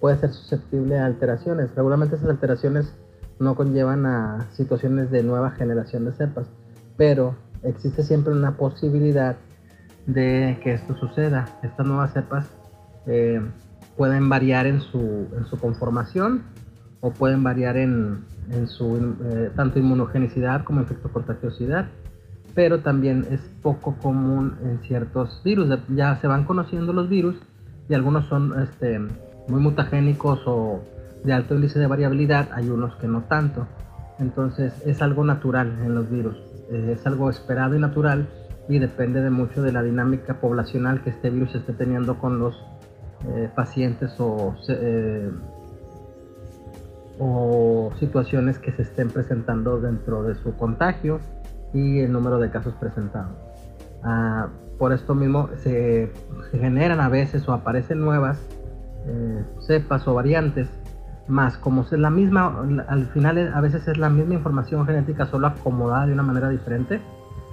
puede 0.00 0.18
ser 0.18 0.32
susceptible 0.32 0.98
a 0.98 1.06
alteraciones. 1.06 1.74
Regularmente 1.74 2.16
esas 2.16 2.30
alteraciones 2.30 2.94
no 3.38 3.54
conllevan 3.54 4.06
a 4.06 4.46
situaciones 4.52 5.10
de 5.10 5.22
nueva 5.22 5.52
generación 5.52 6.04
de 6.04 6.12
cepas, 6.12 6.46
pero 6.96 7.36
existe 7.62 8.02
siempre 8.02 8.32
una 8.32 8.56
posibilidad 8.56 9.36
de 10.06 10.58
que 10.62 10.74
esto 10.74 10.96
suceda. 10.96 11.46
Estas 11.62 11.86
nuevas 11.86 12.12
cepas 12.12 12.48
eh, 13.06 13.40
pueden 13.96 14.28
variar 14.28 14.66
en 14.66 14.80
su, 14.80 15.28
en 15.36 15.44
su 15.46 15.58
conformación 15.58 16.42
o 17.00 17.10
pueden 17.12 17.42
variar 17.44 17.76
en, 17.76 18.24
en 18.50 18.66
su 18.66 18.96
eh, 18.96 19.50
tanto 19.54 19.78
inmunogenicidad 19.78 20.64
como 20.64 20.80
efecto 20.80 21.12
contagiosidad, 21.12 21.86
pero 22.54 22.80
también 22.80 23.26
es 23.30 23.40
poco 23.62 23.96
común 24.02 24.56
en 24.64 24.80
ciertos 24.80 25.40
virus. 25.44 25.68
Ya 25.94 26.16
se 26.20 26.26
van 26.26 26.44
conociendo 26.44 26.92
los 26.92 27.08
virus 27.08 27.36
y 27.88 27.94
algunos 27.94 28.26
son 28.26 28.60
este, 28.60 29.00
muy 29.48 29.60
mutagénicos 29.60 30.40
o 30.46 30.80
de 31.24 31.32
alto 31.32 31.54
índice 31.54 31.78
de 31.78 31.86
variabilidad, 31.86 32.48
hay 32.52 32.68
unos 32.68 32.94
que 32.96 33.08
no 33.08 33.22
tanto. 33.22 33.66
Entonces 34.18 34.72
es 34.86 35.02
algo 35.02 35.24
natural 35.24 35.78
en 35.84 35.94
los 35.94 36.10
virus, 36.10 36.36
eh, 36.70 36.96
es 36.98 37.06
algo 37.06 37.30
esperado 37.30 37.76
y 37.76 37.78
natural 37.78 38.28
y 38.68 38.78
depende 38.78 39.22
de 39.22 39.30
mucho 39.30 39.62
de 39.62 39.72
la 39.72 39.82
dinámica 39.82 40.40
poblacional 40.40 41.02
que 41.02 41.10
este 41.10 41.30
virus 41.30 41.54
esté 41.54 41.72
teniendo 41.72 42.18
con 42.18 42.38
los 42.38 42.54
eh, 43.28 43.48
pacientes 43.54 44.14
o, 44.18 44.54
eh, 44.68 45.30
o 47.18 47.90
situaciones 47.98 48.58
que 48.58 48.72
se 48.72 48.82
estén 48.82 49.08
presentando 49.10 49.80
dentro 49.80 50.22
de 50.22 50.34
su 50.34 50.54
contagio 50.56 51.20
y 51.72 52.00
el 52.00 52.12
número 52.12 52.38
de 52.38 52.50
casos 52.50 52.74
presentados. 52.74 53.32
Ah, 54.02 54.48
por 54.78 54.92
esto 54.92 55.14
mismo 55.14 55.50
se, 55.56 56.12
generan 56.52 57.00
a 57.00 57.08
veces 57.08 57.48
o 57.48 57.52
aparecen 57.52 58.00
nuevas 58.00 58.38
cepas 59.66 60.06
o 60.08 60.14
variantes 60.14 60.68
más 61.28 61.58
como 61.58 61.82
es 61.82 61.92
la 61.92 62.10
misma, 62.10 62.66
al 62.88 63.06
final 63.12 63.52
a 63.54 63.60
veces 63.60 63.86
es 63.86 63.98
la 63.98 64.08
misma 64.08 64.34
información 64.34 64.86
genética 64.86 65.26
solo 65.26 65.46
acomodada 65.46 66.06
de 66.06 66.14
una 66.14 66.22
manera 66.22 66.48
diferente. 66.48 67.00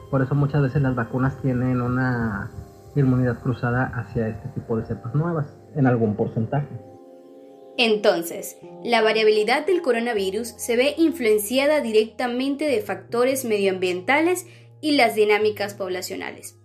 Por 0.10 0.22
eso 0.22 0.34
muchas 0.34 0.62
veces 0.62 0.82
las 0.82 0.96
vacunas 0.96 1.38
tienen 1.42 1.82
una 1.82 2.50
inmunidad 2.96 3.40
cruzada 3.40 3.92
hacia 3.94 4.30
este 4.30 4.48
tipo 4.50 4.78
de 4.78 4.86
cepas 4.86 5.14
nuevas, 5.14 5.48
en 5.76 5.88
algún 5.88 6.16
porcentaje. 6.16 6.68
Entonces, 7.78 8.58
la 8.86 9.02
variabilidad 9.02 9.66
del 9.66 9.82
coronavirus 9.82 10.48
se 10.58 10.78
ve 10.78 10.96
influenciada 10.98 11.82
directamente 11.82 12.66
de 12.66 12.80
factores 12.82 13.44
medioambientales 13.44 14.48
y 14.80 14.96
las 14.96 15.16
dinámicas 15.16 15.74
poblacionales. 15.74 16.58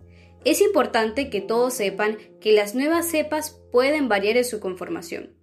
Es 0.44 0.60
importante 0.60 1.30
que 1.30 1.40
todos 1.40 1.74
sepan 1.74 2.16
que 2.40 2.52
las 2.52 2.74
nuevas 2.74 3.06
cepas 3.06 3.60
pueden 3.70 4.08
variar 4.08 4.36
en 4.36 4.44
su 4.44 4.60
conformación 4.60 5.40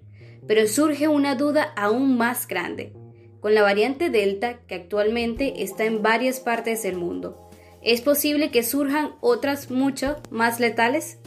pero 0.48 0.66
surge 0.68 1.08
una 1.08 1.36
duda 1.36 1.68
aún 1.76 2.18
más 2.18 2.48
grande. 2.48 2.94
Con 3.40 3.54
la 3.54 3.62
variante 3.62 4.10
Delta, 4.10 4.60
que 4.68 4.76
actualmente 4.76 5.64
está 5.64 5.86
en 5.86 6.02
varias 6.02 6.40
partes 6.40 6.84
del 6.84 6.96
mundo, 6.96 7.50
¿es 7.84 8.02
posible 8.02 8.50
que 8.50 8.64
surjan 8.64 9.12
otras 9.22 9.70
mucho 9.70 10.18
más 10.32 10.60
letales? 10.60 11.20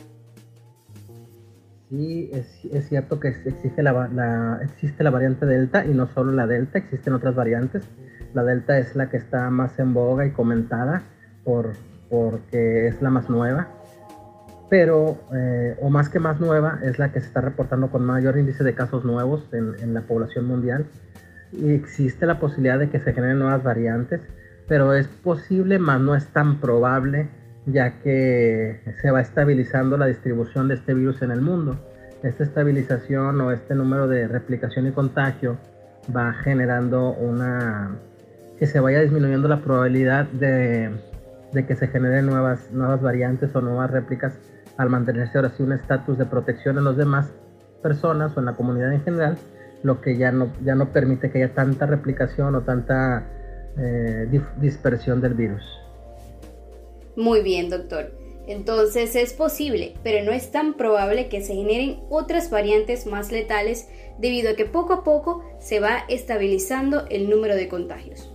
Sí, 1.91 2.31
es, 2.33 2.89
cierto 2.89 3.19
que 3.19 3.29
existe 3.29 3.83
la, 3.83 4.61
existe 4.62 5.03
la 5.03 5.11
variante 5.11 5.45
Delta 5.45 5.85
y 5.85 5.91
no 5.91 6.07
solo 6.09 6.33
la 6.33 6.47
Delta, 6.47 6.79
existen 6.79 7.15
otras 7.15 7.35
variantes. 7.35 7.85
La 8.33 8.45
Delta 8.45 8.79
es 8.79 8.95
la 8.95 9.11
que 9.11 9.17
está 9.17 9.50
más 9.50 9.79
en 9.79 9.93
boga 9.93 10.25
y 10.25 10.31
comentada 10.31 11.03
por, 11.45 11.73
porque 12.11 12.88
es 12.88 13.00
la 13.00 13.11
más 13.11 13.31
nueva 13.31 13.69
pero, 14.71 15.19
eh, 15.35 15.76
o 15.83 15.90
más 15.90 16.09
que 16.09 16.21
más 16.21 16.40
nueva, 16.40 16.79
es 16.85 17.00
la 17.00 17.11
que 17.12 17.21
se 17.21 17.26
está 17.26 17.40
reportando 17.40 17.90
con 17.90 18.05
mayor 18.05 18.38
índice 18.38 18.62
de 18.62 18.73
casos 18.73 19.05
nuevos 19.05 19.45
en, 19.52 19.93
la 19.93 20.02
población 20.02 20.47
mundial. 20.47 20.87
Y 21.50 21.73
existe 21.73 22.25
la 22.25 22.38
posibilidad 22.38 22.79
de 22.79 22.88
que 22.88 23.00
se 23.00 23.12
generen 23.12 23.40
nuevas 23.40 23.64
variantes, 23.64 24.21
pero 24.69 24.95
es 24.95 25.09
posible, 25.09 25.81
más 25.81 26.00
no 26.00 26.14
es 26.14 26.29
tan 26.29 26.61
probable, 26.61 27.29
ya 27.67 27.99
que 27.99 28.81
se 29.02 29.11
va 29.11 29.21
estabilizando 29.21 29.99
la 29.99 30.07
distribución 30.07 30.69
de 30.69 30.75
este 30.75 30.95
virus 30.95 31.21
en 31.23 31.33
el 31.33 31.40
mundo. 31.40 31.76
Esta 32.23 32.45
estabilización 32.45 33.40
o 33.40 33.50
este 33.50 33.75
número 33.75 34.07
de 34.07 34.29
replicación 34.29 34.87
y 34.87 34.93
contagio 34.93 35.59
va 36.17 36.33
generando 36.33 37.11
una 37.11 37.97
que 38.57 38.67
se 38.67 38.79
vaya 38.79 39.00
disminuyendo 39.00 39.49
la 39.49 39.62
probabilidad 39.62 40.26
de, 40.26 40.90
de 41.52 41.66
que 41.66 41.76
se 41.76 41.88
generen 41.88 42.26
nuevas, 42.26 42.71
nuevas 42.73 43.02
variantes 43.02 43.54
o 43.54 43.61
nuevas 43.61 43.90
réplicas 43.90 44.35
al 44.76 44.88
mantenerse 44.88 45.37
ahora 45.37 45.52
sí 45.57 45.62
un 45.62 45.73
estatus 45.73 46.16
de 46.16 46.26
protección 46.26 46.78
en 46.78 46.85
las 46.85 46.97
demás 46.97 47.28
personas 47.83 48.37
o 48.37 48.40
en 48.40 48.47
la 48.47 48.54
comunidad 48.54 48.92
en 48.92 49.02
general, 49.02 49.38
lo 49.83 50.00
que 50.00 50.16
ya 50.16 50.33
no, 50.33 50.52
ya 50.64 50.75
no 50.75 50.92
permite 50.92 51.30
que 51.30 51.42
haya 51.42 51.54
tanta 51.54 51.87
replicación 51.87 52.54
o 52.54 52.62
tanta 52.62 53.26
eh, 53.78 54.28
dispersión 54.61 55.21
del 55.21 55.35
virus. 55.35 55.62
Muy 57.16 57.42
bien, 57.42 57.71
doctor. 57.71 58.12
Entonces 58.47 59.14
es 59.14 59.33
posible, 59.33 59.95
pero 60.02 60.25
no 60.25 60.33
es 60.33 60.50
tan 60.50 60.75
probable 60.75 61.28
que 61.28 61.42
se 61.42 61.54
generen 61.54 62.00
otras 62.09 62.50
variantes 62.50 63.07
más 63.07 63.30
letales 63.30 63.88
debido 64.19 64.50
a 64.50 64.57
que 64.57 64.64
poco 64.64 64.92
a 64.92 65.04
poco 65.04 65.45
se 65.61 65.78
va 65.78 66.04
estabilizando 66.09 67.07
el 67.11 67.30
número 67.30 67.54
de 67.54 67.69
contagios. 67.69 68.33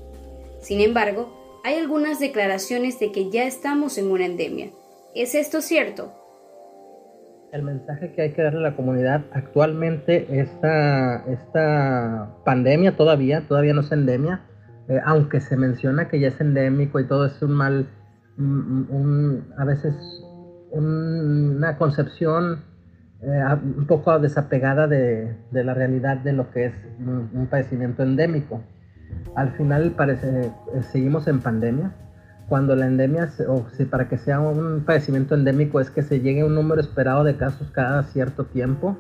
Sin 0.61 0.79
embargo, 0.79 1.44
hay 1.65 1.79
algunas 1.79 2.19
declaraciones 2.19 2.99
de 2.99 3.11
que 3.11 3.31
ya 3.31 3.45
estamos 3.45 3.97
en 3.97 4.11
una 4.11 4.25
endemia. 4.25 4.69
¿Es 5.15 5.33
esto 5.33 5.61
cierto? 5.61 6.13
el 7.51 7.63
mensaje 7.63 8.11
que 8.11 8.21
hay 8.21 8.33
que 8.33 8.43
darle 8.43 8.59
a 8.59 8.71
la 8.71 8.75
comunidad 8.75 9.23
actualmente 9.31 10.41
esta, 10.41 11.23
esta 11.25 12.35
pandemia 12.43 12.97
todavía, 12.97 13.47
todavía 13.47 13.73
no 13.73 13.79
es 13.79 13.91
endemia, 13.93 14.41
eh, 14.89 14.99
aunque 15.05 15.39
se 15.39 15.55
menciona 15.55 16.09
que 16.09 16.19
ya 16.19 16.27
es 16.27 16.41
endémico 16.41 16.99
y 16.99 17.07
todo 17.07 17.25
es 17.27 17.41
un 17.41 17.53
mal, 17.53 17.87
a 19.57 19.63
veces 19.63 19.95
una 20.71 21.77
concepción 21.77 22.65
eh, 23.21 23.41
un 23.77 23.87
poco 23.87 24.19
desapegada 24.19 24.87
de, 24.87 25.33
la 25.51 25.73
realidad 25.73 26.17
de 26.17 26.33
lo 26.33 26.51
que 26.51 26.65
es 26.65 26.73
un, 26.99 27.47
padecimiento 27.49 28.03
endémico. 28.03 28.61
Al 29.35 29.51
final 29.51 29.91
parece, 29.91 30.45
eh, 30.45 30.51
seguimos 30.91 31.27
en 31.27 31.41
pandemia, 31.41 31.91
cuando 32.47 32.75
la 32.75 32.85
endemia, 32.85 33.29
o 33.47 33.65
si 33.75 33.85
para 33.85 34.07
que 34.07 34.17
sea 34.17 34.39
un 34.39 34.83
padecimiento 34.85 35.35
endémico, 35.35 35.79
es 35.79 35.89
que 35.89 36.03
se 36.03 36.21
llegue 36.21 36.41
a 36.41 36.45
un 36.45 36.55
número 36.55 36.79
esperado 36.79 37.23
de 37.23 37.35
casos 37.35 37.71
cada 37.71 38.03
cierto 38.03 38.45
tiempo 38.45 38.97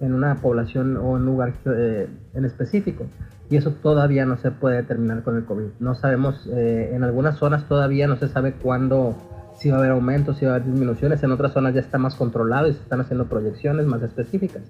en 0.00 0.14
una 0.14 0.36
población 0.36 0.96
o 0.96 1.10
un 1.10 1.24
lugar 1.24 1.54
eh, 1.64 2.08
en 2.34 2.44
específico. 2.44 3.06
Y 3.50 3.56
eso 3.56 3.72
todavía 3.72 4.26
no 4.26 4.36
se 4.36 4.50
puede 4.50 4.76
determinar 4.76 5.22
con 5.22 5.36
el 5.36 5.44
COVID. 5.44 5.66
No 5.80 5.94
sabemos, 5.94 6.46
eh, 6.52 6.90
en 6.92 7.02
algunas 7.04 7.38
zonas 7.38 7.66
todavía 7.66 8.06
no 8.08 8.16
se 8.16 8.28
sabe 8.28 8.52
cuándo, 8.52 9.16
si 9.56 9.70
va 9.70 9.76
a 9.76 9.78
haber 9.78 9.92
aumentos, 9.92 10.36
si 10.36 10.44
va 10.44 10.52
a 10.52 10.54
haber 10.56 10.66
disminuciones. 10.66 11.22
En 11.22 11.30
otras 11.30 11.52
zonas 11.52 11.74
ya 11.74 11.80
está 11.80 11.98
más 11.98 12.14
controlado 12.14 12.68
y 12.68 12.74
se 12.74 12.80
están 12.80 13.00
haciendo 13.00 13.26
proyecciones 13.26 13.86
más 13.86 14.02
específicas. 14.02 14.62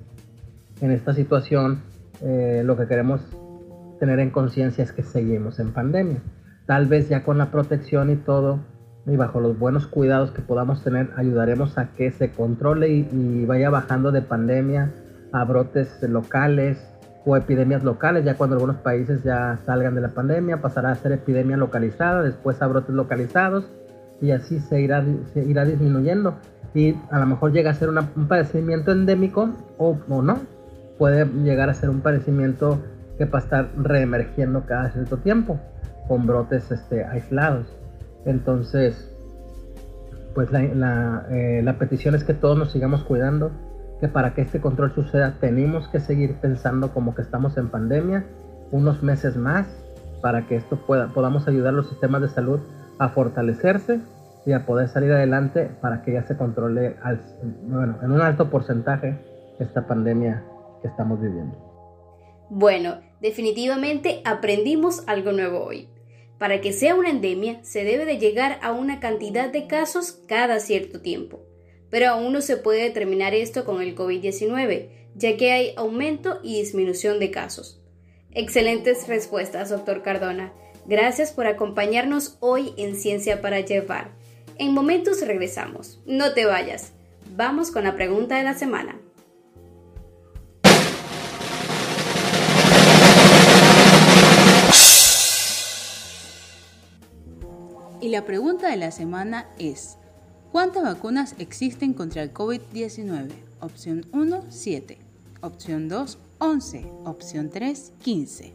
En 0.81 0.93
esta 0.93 1.13
situación, 1.13 1.81
lo 2.23 2.77
que 2.77 2.87
queremos 2.87 3.21
tener 3.99 4.21
en 4.21 4.31
conciencia 4.31 4.85
es 4.85 4.93
que 4.93 5.03
seguimos 5.03 5.59
en 5.59 5.73
pandemia. 5.73 6.21
Tal 6.67 6.87
vez 6.87 7.09
ya 7.09 7.25
con 7.25 7.39
la 7.39 7.51
protección 7.51 8.11
y 8.11 8.17
todo, 8.17 8.61
y 9.07 9.17
bajo 9.17 9.41
los 9.41 9.59
buenos 9.59 9.87
cuidados 9.87 10.31
que 10.33 10.43
podamos 10.43 10.83
tener, 10.85 11.11
ayudaremos 11.17 11.79
a 11.79 11.89
que 11.95 12.11
se 12.11 12.31
controle 12.31 12.89
y, 12.89 13.45
vaya 13.47 13.71
bajando 13.71 14.13
de 14.13 14.23
pandemia 14.23 14.93
a 15.33 15.45
brotes 15.45 16.03
locales 16.03 16.79
o 17.25 17.37
epidemias 17.37 17.85
locales, 17.85 18.25
ya 18.25 18.37
cuando 18.37 18.57
algunos 18.57 18.77
países 18.77 19.23
ya 19.23 19.59
salgan 19.65 19.95
de 19.95 20.03
la 20.03 20.09
pandemia, 20.09 20.61
pasará 20.61 20.91
a 20.91 20.95
ser 20.95 21.13
epidemia 21.13 21.57
localizada, 21.57 22.23
después 22.23 22.61
a 22.63 22.67
brotes 22.67 22.95
localizados 22.95 23.67
y 24.21 24.31
así 24.31 24.61
se 24.61 24.81
irá, 24.81 25.05
irá 25.35 25.65
disminuyendo. 25.65 26.37
Y 26.75 26.97
a 27.11 27.19
lo 27.19 27.27
mejor 27.27 27.53
llega 27.53 27.71
a 27.71 27.75
ser 27.75 27.89
un 27.89 28.29
padecimiento 28.29 28.93
endémico 28.93 29.51
o, 29.79 29.99
o, 30.09 30.23
no, 30.23 30.39
puede 30.99 31.25
llegar 31.25 31.71
a 31.71 31.75
ser 31.75 31.91
un 31.91 32.01
padecimiento 32.01 32.79
que 33.19 33.25
va 33.25 33.41
a 33.41 33.43
estar 33.43 33.69
reemergiendo 33.77 34.65
cada 34.65 34.91
cierto 34.91 35.19
tiempo 35.19 35.59
con 36.07 36.27
brotes 36.27 36.71
este, 36.71 37.05
aislados. 37.05 37.67
Entonces, 38.25 39.13
pues 40.35 40.51
la, 40.53 41.27
eh, 41.31 41.61
la, 41.63 41.79
petición 41.79 42.15
es 42.15 42.25
que 42.25 42.35
todos 42.35 42.57
nos 42.57 42.73
sigamos 42.73 43.03
cuidando, 43.03 43.51
que 44.01 44.09
para 44.09 44.35
que 44.35 44.43
este 44.43 44.61
control 44.61 44.95
suceda 44.95 45.35
tenemos 45.41 45.89
que 45.89 46.01
seguir 46.01 46.37
pensando 46.37 46.93
como 46.93 47.15
que 47.15 47.23
estamos 47.23 47.57
en 47.59 47.69
pandemia 47.69 48.25
unos 48.71 49.03
meses 49.03 49.37
más 49.37 49.67
para 50.23 50.47
que 50.47 50.57
esto 50.57 50.77
pueda, 50.77 51.09
podamos 51.09 51.49
ayudar 51.49 51.75
a 51.75 51.77
los 51.77 51.89
sistemas 51.89 52.23
de 52.23 52.29
salud 52.29 52.61
a 52.99 53.09
fortalecerse 53.09 54.01
y 54.47 54.53
a 54.53 54.65
poder 54.65 54.89
salir 54.89 55.13
adelante 55.13 55.71
para 55.81 56.03
que 56.03 56.13
ya 56.13 56.23
se 56.23 56.37
controle 56.37 56.97
al, 57.03 57.21
bueno, 57.65 57.97
en 58.03 58.13
un 58.13 58.21
alto 58.21 58.51
porcentaje 58.51 59.19
esta 59.59 59.87
pandemia 59.87 60.43
que 60.81 60.89
estamos 60.89 61.21
viviendo. 61.21 61.57
Bueno, 62.51 62.97
definitivamente 63.21 64.21
aprendimos 64.25 65.03
algo 65.07 65.33
nuevo 65.33 65.65
hoy. 65.65 65.89
Para 66.39 66.61
que 66.61 66.73
sea 66.73 66.95
una 66.95 67.11
endemia, 67.11 67.63
se 67.65 67.85
debe 67.85 68.05
de 68.05 68.19
llegar 68.19 68.59
a 68.63 68.73
una 68.73 69.01
cantidad 69.01 69.51
de 69.51 69.67
casos 69.67 70.21
cada 70.27 70.61
cierto 70.61 71.01
tiempo. 71.01 71.41
Pero 71.91 72.09
aún 72.11 72.33
no 72.33 72.41
se 72.41 72.57
puede 72.57 72.83
determinar 72.83 73.35
esto 73.35 73.65
con 73.65 73.83
el 73.83 73.97
COVID-19, 73.97 74.89
ya 75.15 75.37
que 75.37 75.53
hay 75.53 75.73
aumento 75.77 76.39
y 76.43 76.61
disminución 76.61 77.19
de 77.19 77.31
casos. 77.31 77.83
Excelentes 78.33 79.09
respuestas, 79.09 79.71
doctor 79.71 80.03
Cardona. 80.03 80.53
Gracias 80.87 81.33
por 81.33 81.47
acompañarnos 81.47 82.37
hoy 82.41 82.73
en 82.77 82.95
Ciencia 82.95 83.41
para 83.43 83.61
Llevar. 83.61 84.13
En 84.59 84.73
momentos 84.73 85.27
regresamos. 85.27 86.01
No 86.07 86.35
te 86.35 86.47
vayas. 86.47 86.93
Vamos 87.37 87.71
con 87.71 87.85
la 87.85 87.97
pregunta 87.97 88.37
de 88.37 88.45
la 88.45 88.55
semana. 88.55 89.01
Y 98.09 98.11
la 98.11 98.25
pregunta 98.25 98.71
de 98.71 98.79
la 98.79 98.91
semana 98.91 99.47
es, 99.59 99.99
¿cuántas 100.51 100.83
vacunas 100.83 101.35
existen 101.39 101.93
contra 101.93 102.23
el 102.23 102.33
COVID-19? 102.33 103.29
Opción 103.61 104.07
1, 104.13 104.45
7. 104.49 104.97
Opción 105.43 105.91
2, 105.91 106.19
11. 106.39 106.91
Opción 107.05 107.51
3, 107.51 107.93
15. 108.01 108.55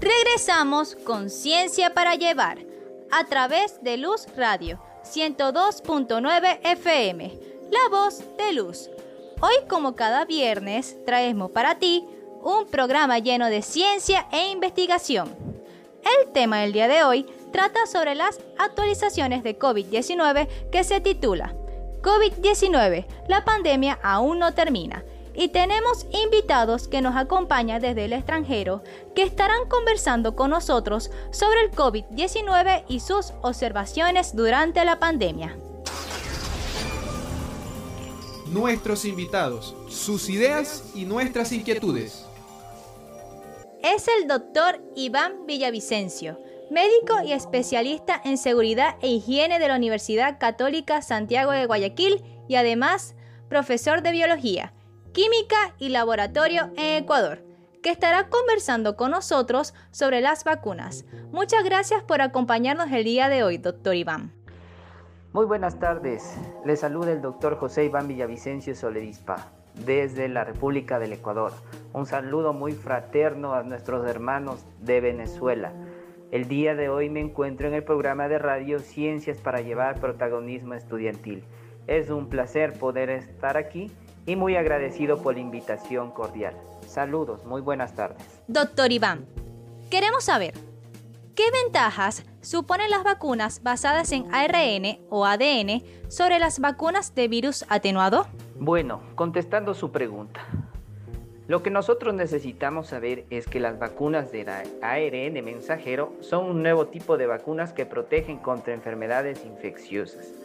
Regresamos 0.00 0.96
con 0.96 1.30
Ciencia 1.30 1.94
para 1.94 2.14
Llevar 2.14 2.58
a 3.10 3.24
través 3.24 3.82
de 3.82 3.96
Luz 3.96 4.26
Radio 4.36 4.80
102.9 5.04 6.60
FM, 6.62 7.38
la 7.70 7.88
voz 7.90 8.22
de 8.36 8.52
Luz. 8.54 8.90
Hoy 9.40 9.54
como 9.68 9.94
cada 9.94 10.24
viernes 10.24 10.96
traemos 11.04 11.50
para 11.50 11.78
ti 11.78 12.04
un 12.42 12.66
programa 12.66 13.18
lleno 13.18 13.46
de 13.46 13.62
ciencia 13.62 14.26
e 14.32 14.50
investigación. 14.50 15.43
El 16.04 16.32
tema 16.32 16.60
del 16.60 16.72
día 16.72 16.88
de 16.88 17.02
hoy 17.02 17.26
trata 17.52 17.86
sobre 17.86 18.14
las 18.14 18.40
actualizaciones 18.58 19.42
de 19.42 19.58
COVID-19 19.58 20.48
que 20.70 20.84
se 20.84 21.00
titula 21.00 21.54
COVID-19, 22.04 23.06
la 23.28 23.44
pandemia 23.46 23.98
aún 24.02 24.38
no 24.38 24.52
termina 24.52 25.02
y 25.34 25.48
tenemos 25.48 26.06
invitados 26.12 26.86
que 26.86 27.00
nos 27.00 27.16
acompañan 27.16 27.80
desde 27.80 28.04
el 28.04 28.12
extranjero 28.12 28.82
que 29.14 29.22
estarán 29.22 29.66
conversando 29.68 30.36
con 30.36 30.50
nosotros 30.50 31.10
sobre 31.32 31.62
el 31.62 31.70
COVID-19 31.72 32.84
y 32.88 33.00
sus 33.00 33.32
observaciones 33.40 34.36
durante 34.36 34.84
la 34.84 34.98
pandemia. 35.00 35.56
Nuestros 38.46 39.06
invitados, 39.06 39.74
sus 39.88 40.28
ideas 40.28 40.84
y 40.94 41.06
nuestras 41.06 41.50
inquietudes. 41.52 42.23
Es 43.84 44.08
el 44.08 44.26
doctor 44.26 44.80
Iván 44.96 45.44
Villavicencio, 45.44 46.38
médico 46.70 47.20
y 47.22 47.32
especialista 47.32 48.18
en 48.24 48.38
seguridad 48.38 48.96
e 49.02 49.08
higiene 49.08 49.58
de 49.58 49.68
la 49.68 49.76
Universidad 49.76 50.38
Católica 50.38 51.02
Santiago 51.02 51.50
de 51.50 51.66
Guayaquil 51.66 52.24
y 52.48 52.54
además 52.54 53.14
profesor 53.50 54.00
de 54.00 54.12
biología 54.12 54.72
Química 55.12 55.74
y 55.78 55.90
Laboratorio 55.90 56.70
en 56.78 57.02
Ecuador, 57.02 57.44
que 57.82 57.90
estará 57.90 58.30
conversando 58.30 58.96
con 58.96 59.10
nosotros 59.10 59.74
sobre 59.90 60.22
las 60.22 60.44
vacunas. 60.44 61.04
Muchas 61.30 61.62
gracias 61.62 62.02
por 62.02 62.22
acompañarnos 62.22 62.90
el 62.90 63.04
día 63.04 63.28
de 63.28 63.42
hoy, 63.42 63.58
doctor 63.58 63.96
Iván. 63.96 64.32
Muy 65.34 65.44
buenas 65.44 65.78
tardes. 65.78 66.36
Le 66.64 66.76
saluda 66.76 67.12
el 67.12 67.20
doctor 67.20 67.58
José 67.58 67.84
Iván 67.84 68.08
Villavicencio 68.08 68.74
Soledispa, 68.74 69.52
desde 69.74 70.28
la 70.28 70.44
República 70.44 70.98
del 70.98 71.12
Ecuador. 71.12 71.52
Un 71.92 72.06
saludo 72.06 72.52
muy 72.52 72.72
fraterno 72.72 73.54
a 73.54 73.62
nuestros 73.62 74.06
hermanos 74.06 74.64
de 74.80 75.00
Venezuela. 75.00 75.72
El 76.30 76.48
día 76.48 76.74
de 76.74 76.88
hoy 76.88 77.10
me 77.10 77.20
encuentro 77.20 77.68
en 77.68 77.74
el 77.74 77.84
programa 77.84 78.28
de 78.28 78.38
radio 78.38 78.78
Ciencias 78.80 79.38
para 79.38 79.60
llevar 79.60 80.00
protagonismo 80.00 80.74
estudiantil. 80.74 81.44
Es 81.86 82.10
un 82.10 82.28
placer 82.28 82.72
poder 82.72 83.10
estar 83.10 83.56
aquí 83.56 83.90
y 84.26 84.36
muy 84.36 84.56
agradecido 84.56 85.22
por 85.22 85.34
la 85.34 85.40
invitación 85.40 86.10
cordial. 86.10 86.56
Saludos, 86.86 87.44
muy 87.44 87.60
buenas 87.60 87.94
tardes. 87.94 88.42
Doctor 88.48 88.90
Iván, 88.90 89.26
queremos 89.90 90.24
saber, 90.24 90.54
¿qué 91.34 91.44
ventajas 91.64 92.24
suponen 92.40 92.90
las 92.90 93.02
vacunas 93.02 93.62
basadas 93.62 94.12
en 94.12 94.32
ARN 94.32 94.98
o 95.10 95.24
ADN 95.26 95.82
sobre 96.08 96.38
las 96.38 96.60
vacunas 96.60 97.14
de 97.14 97.28
virus 97.28 97.64
atenuado? 97.68 98.26
Bueno, 98.56 99.02
contestando 99.14 99.74
su 99.74 99.90
pregunta. 99.90 100.46
Lo 101.46 101.62
que 101.62 101.70
nosotros 101.70 102.14
necesitamos 102.14 102.86
saber 102.86 103.26
es 103.28 103.46
que 103.46 103.60
las 103.60 103.78
vacunas 103.78 104.32
de 104.32 104.48
ARN 104.80 105.44
mensajero 105.44 106.14
son 106.20 106.46
un 106.46 106.62
nuevo 106.62 106.86
tipo 106.86 107.18
de 107.18 107.26
vacunas 107.26 107.72
que 107.72 107.84
protegen 107.84 108.38
contra 108.38 108.72
enfermedades 108.72 109.44
infecciosas 109.44 110.43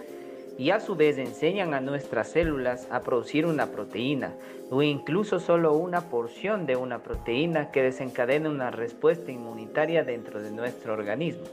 y 0.60 0.72
a 0.72 0.82
su 0.82 0.98
vez 0.98 1.18
enseñan 1.18 1.74
a 1.74 1.80
nuestras 1.80 2.32
células 2.32 2.86
a 2.92 3.00
producir 3.00 3.46
una 3.46 3.68
proteína 3.68 4.34
o 4.70 4.84
incluso 4.84 5.40
solo 5.40 5.74
una 5.74 6.10
porción 6.10 6.66
de 6.66 6.76
una 6.76 7.02
proteína 7.02 7.72
que 7.72 7.82
desencadena 7.82 8.50
una 8.50 8.70
respuesta 8.70 9.32
inmunitaria 9.32 10.04
dentro 10.04 10.42
de 10.42 10.52
nuestro 10.52 10.92
organismo. 10.92 11.46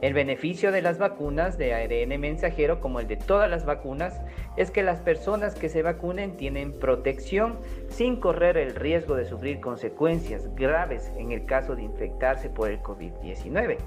El 0.00 0.12
beneficio 0.12 0.72
de 0.72 0.82
las 0.82 0.98
vacunas 0.98 1.56
de 1.56 1.72
ARN 1.72 2.20
mensajero, 2.20 2.80
como 2.80 2.98
el 2.98 3.06
de 3.06 3.16
todas 3.16 3.48
las 3.48 3.64
vacunas, 3.64 4.20
es 4.56 4.72
que 4.72 4.82
las 4.82 4.98
personas 4.98 5.54
que 5.54 5.68
se 5.68 5.84
vacunen 5.84 6.36
tienen 6.36 6.72
protección 6.72 7.60
sin 7.90 8.16
correr 8.16 8.56
el 8.56 8.74
riesgo 8.74 9.14
de 9.14 9.24
sufrir 9.24 9.60
consecuencias 9.60 10.52
graves 10.56 11.12
en 11.16 11.30
el 11.30 11.46
caso 11.46 11.76
de 11.76 11.84
infectarse 11.84 12.50
por 12.50 12.72
el 12.72 12.82
COVID-19. 12.82 13.78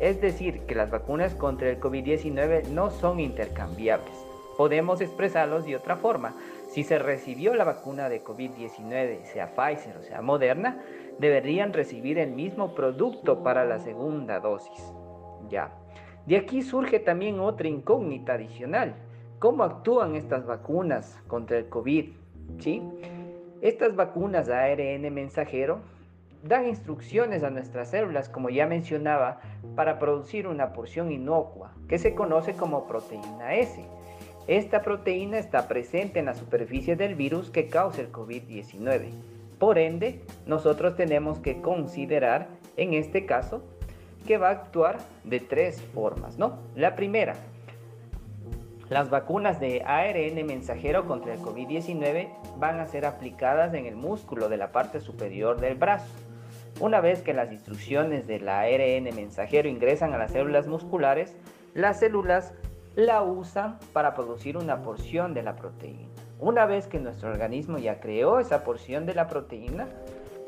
Es 0.00 0.20
decir, 0.20 0.60
que 0.66 0.74
las 0.74 0.90
vacunas 0.90 1.34
contra 1.34 1.70
el 1.70 1.80
COVID-19 1.80 2.68
no 2.68 2.90
son 2.90 3.20
intercambiables. 3.20 4.14
Podemos 4.56 5.00
expresarlos 5.00 5.64
de 5.66 5.76
otra 5.76 5.96
forma. 5.96 6.34
Si 6.68 6.84
se 6.84 6.98
recibió 6.98 7.54
la 7.54 7.64
vacuna 7.64 8.08
de 8.08 8.22
COVID-19, 8.22 9.24
sea 9.24 9.54
Pfizer 9.54 9.96
o 9.96 10.02
sea 10.02 10.22
Moderna, 10.22 10.82
deberían 11.18 11.72
recibir 11.72 12.18
el 12.18 12.32
mismo 12.32 12.74
producto 12.74 13.42
para 13.42 13.64
la 13.64 13.78
segunda 13.78 14.40
dosis. 14.40 14.92
Ya. 15.48 15.72
De 16.26 16.36
aquí 16.36 16.62
surge 16.62 17.00
también 17.00 17.38
otra 17.38 17.68
incógnita 17.68 18.34
adicional. 18.34 18.94
¿Cómo 19.38 19.62
actúan 19.62 20.16
estas 20.16 20.46
vacunas 20.46 21.20
contra 21.28 21.58
el 21.58 21.68
COVID? 21.68 22.10
¿Sí? 22.58 22.82
Estas 23.60 23.94
vacunas 23.94 24.48
ARN 24.48 25.12
mensajero 25.12 25.80
dan 26.44 26.66
instrucciones 26.66 27.42
a 27.42 27.50
nuestras 27.50 27.90
células, 27.90 28.28
como 28.28 28.50
ya 28.50 28.66
mencionaba, 28.66 29.40
para 29.74 29.98
producir 29.98 30.46
una 30.46 30.72
porción 30.72 31.10
inocua, 31.10 31.72
que 31.88 31.98
se 31.98 32.14
conoce 32.14 32.54
como 32.54 32.86
proteína 32.86 33.54
S. 33.54 33.82
Esta 34.46 34.82
proteína 34.82 35.38
está 35.38 35.66
presente 35.68 36.18
en 36.18 36.26
la 36.26 36.34
superficie 36.34 36.96
del 36.96 37.14
virus 37.14 37.50
que 37.50 37.68
causa 37.68 38.02
el 38.02 38.12
COVID-19. 38.12 39.10
Por 39.58 39.78
ende, 39.78 40.20
nosotros 40.46 40.96
tenemos 40.96 41.38
que 41.38 41.62
considerar, 41.62 42.48
en 42.76 42.92
este 42.92 43.24
caso, 43.24 43.62
que 44.26 44.36
va 44.36 44.48
a 44.48 44.52
actuar 44.52 44.98
de 45.24 45.40
tres 45.40 45.80
formas, 45.80 46.38
¿no? 46.38 46.58
La 46.76 46.94
primera, 46.94 47.34
las 48.90 49.08
vacunas 49.08 49.60
de 49.60 49.82
ARN 49.82 50.46
mensajero 50.46 51.06
contra 51.06 51.32
el 51.32 51.40
COVID-19 51.40 52.28
van 52.58 52.80
a 52.80 52.86
ser 52.86 53.06
aplicadas 53.06 53.72
en 53.72 53.86
el 53.86 53.96
músculo 53.96 54.50
de 54.50 54.58
la 54.58 54.72
parte 54.72 55.00
superior 55.00 55.58
del 55.58 55.74
brazo. 55.74 56.12
Una 56.80 57.00
vez 57.00 57.22
que 57.22 57.34
las 57.34 57.52
instrucciones 57.52 58.26
del 58.26 58.48
ARN 58.48 59.04
mensajero 59.14 59.68
ingresan 59.68 60.12
a 60.12 60.18
las 60.18 60.32
células 60.32 60.66
musculares, 60.66 61.36
las 61.72 62.00
células 62.00 62.52
la 62.96 63.22
usan 63.22 63.78
para 63.92 64.14
producir 64.14 64.56
una 64.56 64.82
porción 64.82 65.34
de 65.34 65.42
la 65.42 65.54
proteína. 65.54 66.08
Una 66.40 66.66
vez 66.66 66.88
que 66.88 66.98
nuestro 66.98 67.30
organismo 67.30 67.78
ya 67.78 68.00
creó 68.00 68.40
esa 68.40 68.64
porción 68.64 69.06
de 69.06 69.14
la 69.14 69.28
proteína, 69.28 69.86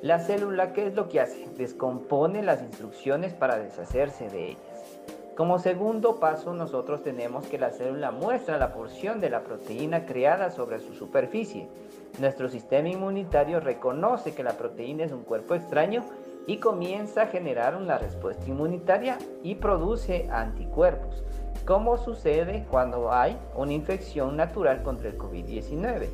la 0.02 0.18
célula, 0.18 0.72
¿qué 0.72 0.88
es 0.88 0.94
lo 0.94 1.08
que 1.08 1.20
hace? 1.20 1.48
Descompone 1.56 2.42
las 2.42 2.60
instrucciones 2.60 3.32
para 3.32 3.58
deshacerse 3.58 4.28
de 4.28 4.50
ellas. 4.50 4.98
Como 5.36 5.58
segundo 5.58 6.18
paso, 6.18 6.54
nosotros 6.54 7.02
tenemos 7.02 7.46
que 7.46 7.58
la 7.58 7.70
célula 7.70 8.10
muestra 8.10 8.58
la 8.58 8.72
porción 8.72 9.20
de 9.20 9.30
la 9.30 9.42
proteína 9.42 10.06
creada 10.06 10.50
sobre 10.50 10.80
su 10.80 10.94
superficie 10.94 11.68
nuestro 12.18 12.48
sistema 12.48 12.88
inmunitario 12.88 13.60
reconoce 13.60 14.34
que 14.34 14.42
la 14.42 14.52
proteína 14.52 15.04
es 15.04 15.12
un 15.12 15.22
cuerpo 15.22 15.54
extraño 15.54 16.04
y 16.46 16.58
comienza 16.58 17.22
a 17.22 17.26
generar 17.26 17.76
una 17.76 17.98
respuesta 17.98 18.46
inmunitaria 18.46 19.18
y 19.42 19.56
produce 19.56 20.28
anticuerpos, 20.30 21.24
como 21.66 21.98
sucede 21.98 22.64
cuando 22.70 23.12
hay 23.12 23.36
una 23.54 23.72
infección 23.72 24.36
natural 24.36 24.82
contra 24.82 25.08
el 25.08 25.18
COVID-19. 25.18 26.08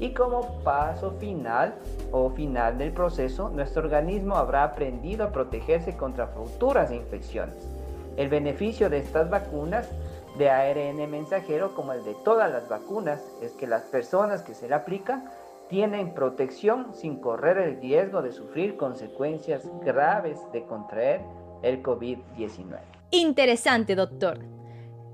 Y 0.00 0.12
como 0.12 0.60
paso 0.64 1.12
final 1.20 1.74
o 2.10 2.30
final 2.30 2.78
del 2.78 2.92
proceso, 2.92 3.50
nuestro 3.50 3.84
organismo 3.84 4.36
habrá 4.36 4.64
aprendido 4.64 5.24
a 5.24 5.30
protegerse 5.30 5.96
contra 5.96 6.26
futuras 6.26 6.90
infecciones. 6.90 7.56
El 8.16 8.28
beneficio 8.28 8.90
de 8.90 8.98
estas 8.98 9.30
vacunas 9.30 9.88
de 10.36 10.50
ARN 10.50 11.08
mensajero, 11.10 11.74
como 11.74 11.92
el 11.92 12.04
de 12.04 12.14
todas 12.24 12.50
las 12.50 12.68
vacunas, 12.68 13.22
es 13.40 13.52
que 13.52 13.68
las 13.68 13.82
personas 13.82 14.42
que 14.42 14.54
se 14.54 14.68
le 14.68 14.74
aplican 14.74 15.30
tienen 15.68 16.14
protección 16.14 16.94
sin 16.94 17.20
correr 17.20 17.58
el 17.58 17.80
riesgo 17.80 18.22
de 18.22 18.32
sufrir 18.32 18.76
consecuencias 18.76 19.68
graves 19.84 20.38
de 20.52 20.64
contraer 20.66 21.22
el 21.62 21.82
COVID-19. 21.82 22.78
Interesante, 23.10 23.94
doctor. 23.94 24.38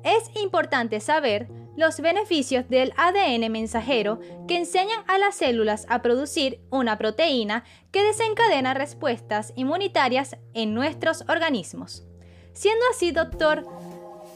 Es 0.02 0.30
importante 0.36 1.00
saber 1.00 1.48
los 1.76 2.00
beneficios 2.00 2.68
del 2.68 2.92
ADN 2.96 3.50
mensajero 3.50 4.20
que 4.48 4.56
enseñan 4.56 5.00
a 5.06 5.18
las 5.18 5.36
células 5.36 5.86
a 5.88 6.02
producir 6.02 6.60
una 6.70 6.98
proteína 6.98 7.64
que 7.90 8.02
desencadena 8.02 8.74
respuestas 8.74 9.52
inmunitarias 9.56 10.36
en 10.54 10.74
nuestros 10.74 11.24
organismos. 11.28 12.04
Siendo 12.52 12.84
así, 12.90 13.12
doctor, 13.12 13.64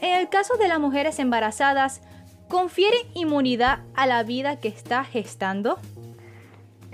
en 0.01 0.13
el 0.15 0.29
caso 0.29 0.55
de 0.57 0.67
las 0.67 0.79
mujeres 0.79 1.19
embarazadas, 1.19 2.01
¿confiere 2.47 2.97
inmunidad 3.13 3.79
a 3.95 4.07
la 4.07 4.23
vida 4.23 4.59
que 4.59 4.67
está 4.69 5.03
gestando? 5.03 5.77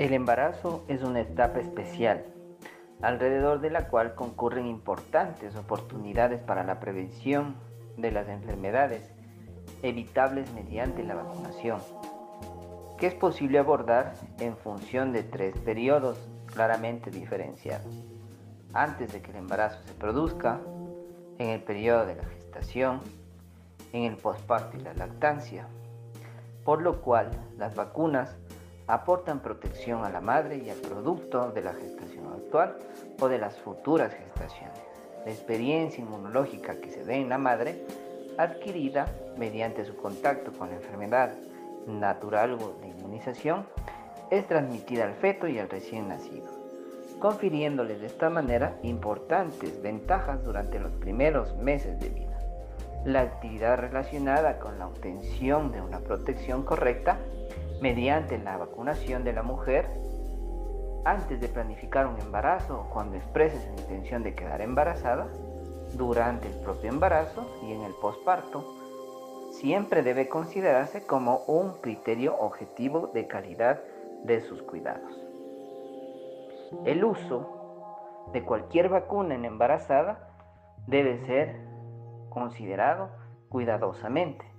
El 0.01 0.13
embarazo 0.13 0.83
es 0.87 1.03
una 1.03 1.19
etapa 1.19 1.59
especial, 1.59 2.25
alrededor 3.03 3.61
de 3.61 3.69
la 3.69 3.87
cual 3.87 4.15
concurren 4.15 4.65
importantes 4.65 5.55
oportunidades 5.55 6.41
para 6.41 6.63
la 6.63 6.79
prevención 6.79 7.53
de 7.97 8.09
las 8.09 8.27
enfermedades 8.27 9.13
evitables 9.83 10.51
mediante 10.53 11.03
la 11.03 11.13
vacunación, 11.13 11.81
que 12.97 13.05
es 13.05 13.13
posible 13.13 13.59
abordar 13.59 14.15
en 14.39 14.57
función 14.57 15.13
de 15.13 15.21
tres 15.21 15.55
periodos 15.59 16.17
claramente 16.47 17.11
diferenciados. 17.11 18.03
Antes 18.73 19.13
de 19.13 19.21
que 19.21 19.29
el 19.29 19.37
embarazo 19.37 19.83
se 19.85 19.93
produzca, 19.93 20.61
en 21.37 21.49
el 21.49 21.61
periodo 21.61 22.07
de 22.07 22.15
la 22.15 22.23
gestación, 22.23 23.01
en 23.93 24.05
el 24.05 24.17
posparto 24.17 24.77
y 24.77 24.81
la 24.81 24.95
lactancia, 24.95 25.67
por 26.65 26.81
lo 26.81 27.01
cual 27.01 27.29
las 27.59 27.75
vacunas 27.75 28.35
aportan 28.91 29.39
protección 29.39 30.03
a 30.03 30.09
la 30.09 30.19
madre 30.19 30.57
y 30.57 30.69
al 30.69 30.77
producto 30.77 31.51
de 31.51 31.61
la 31.61 31.73
gestación 31.73 32.25
actual 32.33 32.75
o 33.21 33.29
de 33.29 33.37
las 33.37 33.57
futuras 33.57 34.13
gestaciones. 34.13 34.77
La 35.25 35.31
experiencia 35.31 36.03
inmunológica 36.03 36.75
que 36.75 36.91
se 36.91 37.05
dé 37.05 37.15
en 37.15 37.29
la 37.29 37.37
madre, 37.37 37.85
adquirida 38.37 39.07
mediante 39.37 39.85
su 39.85 39.95
contacto 39.95 40.51
con 40.51 40.69
la 40.69 40.75
enfermedad 40.75 41.31
natural 41.87 42.53
o 42.55 42.75
de 42.81 42.89
inmunización, 42.89 43.65
es 44.29 44.45
transmitida 44.47 45.05
al 45.05 45.13
feto 45.13 45.47
y 45.47 45.57
al 45.57 45.69
recién 45.69 46.09
nacido, 46.09 46.47
confiriéndole 47.19 47.97
de 47.97 48.07
esta 48.07 48.29
manera 48.29 48.77
importantes 48.83 49.81
ventajas 49.81 50.43
durante 50.43 50.79
los 50.79 50.91
primeros 50.93 51.55
meses 51.55 51.97
de 52.01 52.09
vida. 52.09 52.37
La 53.05 53.21
actividad 53.21 53.77
relacionada 53.77 54.59
con 54.59 54.77
la 54.79 54.87
obtención 54.87 55.71
de 55.71 55.81
una 55.81 55.99
protección 55.99 56.63
correcta 56.63 57.17
mediante 57.81 58.37
la 58.37 58.57
vacunación 58.57 59.23
de 59.23 59.33
la 59.33 59.43
mujer 59.43 59.89
antes 61.03 61.41
de 61.41 61.47
planificar 61.47 62.05
un 62.05 62.19
embarazo 62.19 62.87
cuando 62.93 63.17
exprese 63.17 63.59
su 63.59 63.69
intención 63.69 64.21
de 64.23 64.35
quedar 64.35 64.61
embarazada, 64.61 65.27
durante 65.95 66.47
el 66.47 66.53
propio 66.61 66.89
embarazo 66.89 67.45
y 67.63 67.73
en 67.73 67.81
el 67.81 67.93
posparto, 67.95 68.63
siempre 69.51 70.03
debe 70.03 70.29
considerarse 70.29 71.05
como 71.05 71.39
un 71.47 71.73
criterio 71.81 72.37
objetivo 72.37 73.07
de 73.07 73.27
calidad 73.27 73.81
de 74.23 74.41
sus 74.41 74.61
cuidados. 74.61 75.11
El 76.85 77.03
uso 77.03 78.29
de 78.31 78.43
cualquier 78.43 78.89
vacuna 78.89 79.35
en 79.35 79.43
embarazada 79.43 80.29
debe 80.87 81.25
ser 81.25 81.59
considerado 82.29 83.09
cuidadosamente 83.49 84.50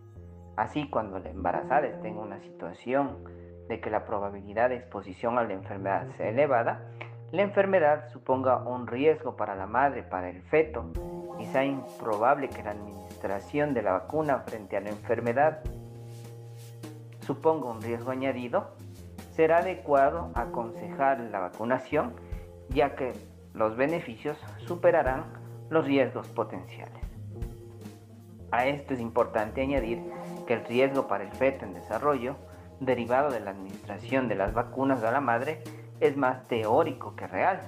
Así, 0.57 0.89
cuando 0.89 1.19
la 1.19 1.31
embarazada 1.31 1.87
esté 1.87 2.09
en 2.09 2.19
una 2.19 2.39
situación 2.41 3.25
de 3.69 3.81
que 3.81 3.91
la 3.91 4.05
probabilidad 4.05 4.69
de 4.69 4.77
exposición 4.77 5.39
a 5.39 5.45
la 5.45 5.55
enfermedad 5.55 6.07
sea 6.17 6.29
elevada, 6.29 6.91
la 7.31 7.43
enfermedad 7.43 8.09
suponga 8.11 8.59
un 8.59 8.87
riesgo 8.87 9.37
para 9.37 9.55
la 9.55 9.67
madre, 9.67 10.03
para 10.03 10.29
el 10.29 10.43
feto, 10.43 10.91
y 11.39 11.47
sea 11.47 11.65
improbable 11.65 12.49
que 12.51 12.63
la 12.63 12.73
administración 12.73 13.73
de 13.73 13.83
la 13.83 13.93
vacuna 13.93 14.41
frente 14.41 14.77
a 14.77 14.81
la 14.81 14.91
enfermedad 14.91 15.61
suponga 17.21 17.71
un 17.71 17.81
riesgo 17.81 18.11
añadido, 18.11 18.75
será 19.31 19.59
adecuado 19.59 20.31
aconsejar 20.35 21.21
la 21.21 21.41
vacunación, 21.41 22.15
ya 22.69 22.95
que 22.95 23.13
los 23.55 23.77
beneficios 23.77 24.39
superarán 24.59 25.25
los 25.71 25.87
riesgos 25.87 26.29
potenciales. 26.29 27.03
A 28.51 28.67
esto 28.67 28.93
es 28.93 29.01
importante 29.01 29.63
añadir 29.63 30.03
que 30.47 30.55
el 30.55 30.65
riesgo 30.65 31.09
para 31.09 31.25
el 31.25 31.33
feto 31.33 31.65
en 31.65 31.75
desarrollo, 31.75 32.37
derivado 32.81 33.31
de 33.31 33.41
la 33.41 33.51
administración 33.51 34.29
de 34.29 34.35
las 34.35 34.55
vacunas 34.55 35.03
a 35.03 35.13
la 35.13 35.21
madre, 35.21 35.63
es 36.01 36.17
más 36.17 36.47
teórico 36.49 37.15
que 37.15 37.27
real. 37.27 37.61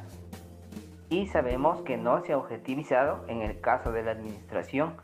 Y 1.08 1.26
sabemos 1.28 1.82
que 1.82 1.96
no 1.96 2.24
se 2.24 2.32
ha 2.32 2.38
objetivizado 2.38 3.24
en 3.28 3.42
el 3.42 3.60
caso 3.60 3.92
de 3.92 4.02
la 4.02 4.12
administración 4.12 4.94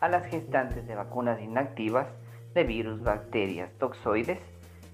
a 0.00 0.08
las 0.08 0.26
gestantes 0.26 0.86
de 0.86 0.94
vacunas 0.94 1.40
inactivas 1.40 2.06
de 2.54 2.64
virus, 2.64 3.02
bacterias, 3.02 3.70
toxoides. 3.78 4.38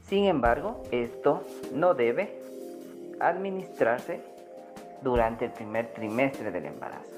Sin 0.02 0.24
embargo, 0.26 0.82
esto 0.92 1.42
no 1.74 1.94
debe 1.94 2.40
administrarse 3.20 4.22
durante 5.02 5.46
el 5.46 5.52
primer 5.52 5.92
trimestre 5.92 6.50
del 6.50 6.66
embarazo, 6.66 7.10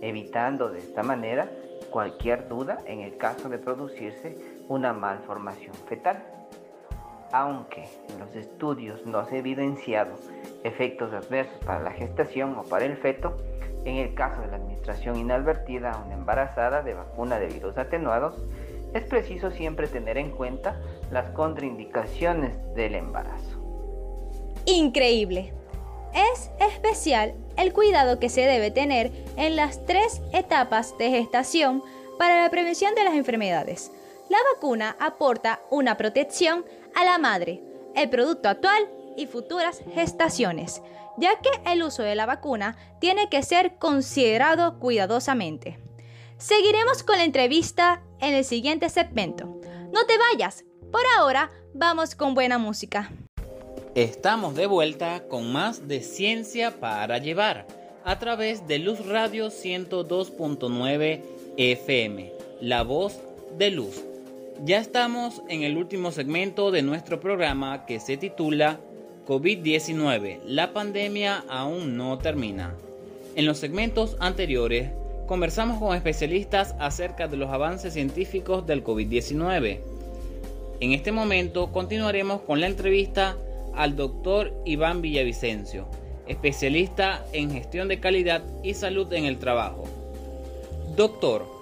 evitando 0.00 0.70
de 0.70 0.78
esta 0.78 1.02
manera 1.02 1.48
cualquier 1.90 2.48
duda 2.48 2.78
en 2.86 3.00
el 3.00 3.16
caso 3.16 3.48
de 3.48 3.58
producirse 3.58 4.36
una 4.68 4.92
malformación 4.92 5.74
fetal. 5.88 6.24
Aunque 7.32 7.88
en 8.08 8.18
los 8.20 8.34
estudios 8.36 9.04
no 9.06 9.26
se 9.26 9.36
ha 9.36 9.38
evidenciado 9.38 10.14
efectos 10.62 11.12
adversos 11.12 11.58
para 11.64 11.80
la 11.80 11.90
gestación 11.90 12.56
o 12.56 12.62
para 12.62 12.84
el 12.84 12.96
feto, 12.96 13.36
en 13.84 13.96
el 13.96 14.14
caso 14.14 14.40
de 14.40 14.48
la 14.48 14.56
administración 14.56 15.16
inadvertida 15.16 15.92
a 15.92 15.98
una 15.98 16.14
embarazada 16.14 16.82
de 16.82 16.94
vacuna 16.94 17.38
de 17.38 17.48
virus 17.48 17.76
atenuados, 17.76 18.36
es 18.94 19.02
preciso 19.04 19.50
siempre 19.50 19.88
tener 19.88 20.16
en 20.16 20.30
cuenta 20.30 20.80
las 21.10 21.30
contraindicaciones 21.32 22.52
del 22.74 22.94
embarazo. 22.94 23.60
Increíble. 24.66 25.52
Es 26.14 26.50
especial 26.60 27.34
el 27.56 27.72
cuidado 27.72 28.20
que 28.20 28.28
se 28.28 28.42
debe 28.42 28.70
tener 28.70 29.10
en 29.36 29.56
las 29.56 29.84
tres 29.84 30.22
etapas 30.32 30.96
de 30.96 31.10
gestación 31.10 31.82
para 32.18 32.44
la 32.44 32.50
prevención 32.50 32.94
de 32.94 33.02
las 33.02 33.14
enfermedades 33.14 33.90
la 34.28 34.38
vacuna 34.54 34.96
aporta 34.98 35.60
una 35.70 35.96
protección 35.96 36.64
a 36.94 37.04
la 37.04 37.18
madre, 37.18 37.62
el 37.94 38.08
producto 38.10 38.48
actual 38.48 38.88
y 39.16 39.26
futuras 39.26 39.82
gestaciones, 39.94 40.82
ya 41.16 41.40
que 41.40 41.50
el 41.70 41.82
uso 41.82 42.02
de 42.02 42.14
la 42.14 42.26
vacuna 42.26 42.76
tiene 43.00 43.28
que 43.28 43.42
ser 43.42 43.76
considerado 43.76 44.78
cuidadosamente. 44.78 45.78
Seguiremos 46.38 47.02
con 47.02 47.18
la 47.18 47.24
entrevista 47.24 48.02
en 48.20 48.34
el 48.34 48.44
siguiente 48.44 48.88
segmento. 48.88 49.60
No 49.92 50.06
te 50.06 50.14
vayas, 50.18 50.64
por 50.90 51.02
ahora 51.16 51.50
vamos 51.72 52.14
con 52.14 52.34
buena 52.34 52.58
música. 52.58 53.10
Estamos 53.94 54.56
de 54.56 54.66
vuelta 54.66 55.28
con 55.28 55.52
más 55.52 55.86
de 55.86 56.02
Ciencia 56.02 56.80
para 56.80 57.18
Llevar 57.18 57.66
a 58.04 58.18
través 58.18 58.66
de 58.66 58.80
Luz 58.80 59.06
Radio 59.06 59.48
102.9 59.48 61.22
FM, 61.56 62.32
la 62.60 62.82
voz 62.82 63.18
de 63.56 63.70
Luz. 63.70 64.13
Ya 64.62 64.78
estamos 64.78 65.42
en 65.48 65.62
el 65.62 65.76
último 65.76 66.12
segmento 66.12 66.70
de 66.70 66.82
nuestro 66.82 67.20
programa 67.20 67.86
que 67.86 67.98
se 67.98 68.16
titula 68.16 68.80
COVID-19, 69.26 70.40
la 70.46 70.72
pandemia 70.72 71.44
aún 71.48 71.96
no 71.96 72.18
termina. 72.18 72.74
En 73.34 73.46
los 73.46 73.58
segmentos 73.58 74.16
anteriores 74.20 74.92
conversamos 75.26 75.80
con 75.80 75.96
especialistas 75.96 76.74
acerca 76.78 77.26
de 77.26 77.36
los 77.36 77.50
avances 77.50 77.94
científicos 77.94 78.64
del 78.64 78.84
COVID-19. 78.84 79.80
En 80.80 80.92
este 80.92 81.10
momento 81.10 81.72
continuaremos 81.72 82.40
con 82.42 82.60
la 82.60 82.68
entrevista 82.68 83.36
al 83.74 83.96
doctor 83.96 84.54
Iván 84.64 85.02
Villavicencio, 85.02 85.88
especialista 86.28 87.26
en 87.32 87.50
gestión 87.50 87.88
de 87.88 87.98
calidad 88.00 88.42
y 88.62 88.74
salud 88.74 89.12
en 89.12 89.24
el 89.24 89.38
trabajo. 89.38 89.84
Doctor, 90.96 91.53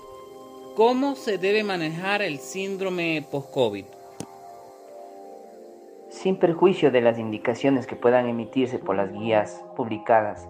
¿Cómo 0.76 1.16
se 1.16 1.36
debe 1.36 1.64
manejar 1.64 2.22
el 2.22 2.38
síndrome 2.38 3.26
post-COVID? 3.30 3.84
Sin 6.08 6.38
perjuicio 6.38 6.90
de 6.90 7.02
las 7.02 7.18
indicaciones 7.18 7.86
que 7.86 7.94
puedan 7.94 8.26
emitirse 8.26 8.78
por 8.78 8.96
las 8.96 9.12
guías 9.12 9.62
publicadas, 9.76 10.48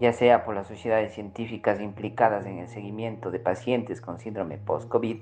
ya 0.00 0.12
sea 0.12 0.44
por 0.44 0.56
las 0.56 0.66
sociedades 0.66 1.14
científicas 1.14 1.80
implicadas 1.80 2.44
en 2.46 2.58
el 2.58 2.66
seguimiento 2.66 3.30
de 3.30 3.38
pacientes 3.38 4.00
con 4.00 4.18
síndrome 4.18 4.58
post-COVID, 4.58 5.18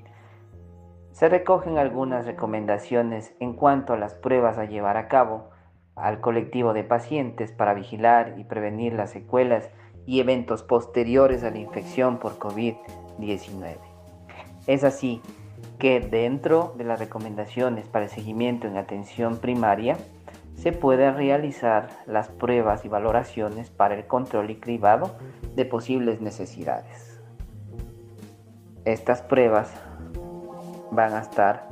Se 1.13 1.29
recogen 1.29 1.77
algunas 1.77 2.25
recomendaciones 2.25 3.35
en 3.41 3.53
cuanto 3.53 3.93
a 3.93 3.99
las 3.99 4.15
pruebas 4.15 4.57
a 4.57 4.65
llevar 4.65 4.97
a 4.97 5.09
cabo 5.09 5.51
al 5.97 6.23
colectivo 6.23 6.73
de 6.73 6.85
pacientes 6.85 7.53
para 7.53 7.75
vigilar 7.75 8.37
y 8.39 8.45
prevenir 8.45 8.95
las 8.95 9.11
secuelas 9.11 9.69
y 10.07 10.21
eventos 10.21 10.63
posteriores 10.63 11.45
a 11.45 11.51
la 11.51 11.59
infección 11.59 12.19
por 12.19 12.39
COVID-19. 12.39 13.90
Es 14.67 14.85
así 14.85 15.21
que 15.79 16.01
dentro 16.01 16.75
de 16.77 16.85
las 16.85 17.01
recomendaciones 17.01 17.87
para 17.87 18.05
el 18.05 18.11
seguimiento 18.11 18.67
en 18.67 18.77
atención 18.77 19.39
primaria, 19.39 19.97
se 20.55 20.73
pueden 20.73 21.17
realizar 21.17 21.89
las 22.07 22.29
pruebas 22.29 22.85
y 22.85 22.89
valoraciones 22.89 23.71
para 23.71 23.95
el 23.95 24.07
control 24.07 24.51
y 24.51 24.57
cribado 24.57 25.17
de 25.57 25.65
posibles 25.65 26.21
necesidades. 26.21 27.19
Estas 28.85 29.23
pruebas 29.23 29.73
van 30.91 31.15
a 31.15 31.21
estar 31.21 31.67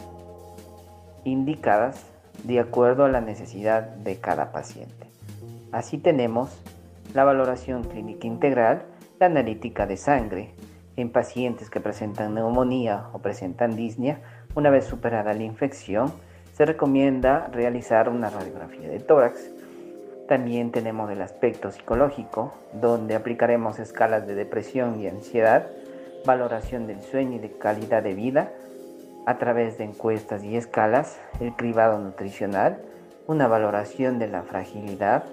indicadas 1.24 2.06
de 2.44 2.60
acuerdo 2.60 3.04
a 3.04 3.08
la 3.08 3.20
necesidad 3.20 3.82
de 3.82 4.18
cada 4.20 4.52
paciente. 4.52 5.06
Así 5.70 5.98
tenemos 5.98 6.58
la 7.12 7.24
valoración 7.24 7.84
clínica 7.84 8.26
integral, 8.26 8.84
la 9.18 9.26
analítica 9.26 9.86
de 9.86 9.96
sangre 9.98 10.54
en 10.98 11.10
pacientes 11.10 11.70
que 11.70 11.80
presentan 11.80 12.34
neumonía 12.34 13.06
o 13.12 13.20
presentan 13.20 13.76
disnea. 13.76 14.20
Una 14.56 14.68
vez 14.68 14.84
superada 14.84 15.32
la 15.32 15.44
infección, 15.44 16.12
se 16.52 16.64
recomienda 16.64 17.48
realizar 17.52 18.08
una 18.08 18.30
radiografía 18.30 18.88
de 18.88 18.98
tórax. 18.98 19.48
También 20.26 20.72
tenemos 20.72 21.08
el 21.12 21.22
aspecto 21.22 21.70
psicológico, 21.70 22.52
donde 22.72 23.14
aplicaremos 23.14 23.78
escalas 23.78 24.26
de 24.26 24.34
depresión 24.34 24.98
y 24.98 25.06
ansiedad, 25.06 25.68
valoración 26.26 26.88
del 26.88 27.00
sueño 27.00 27.36
y 27.36 27.38
de 27.38 27.52
calidad 27.52 28.02
de 28.02 28.14
vida, 28.14 28.50
a 29.24 29.38
través 29.38 29.78
de 29.78 29.84
encuestas 29.84 30.42
y 30.42 30.56
escalas, 30.56 31.20
el 31.38 31.54
cribado 31.54 32.00
nutricional, 32.00 32.82
una 33.28 33.46
valoración 33.46 34.18
de 34.18 34.26
la 34.26 34.42
fragilidad, 34.42 35.24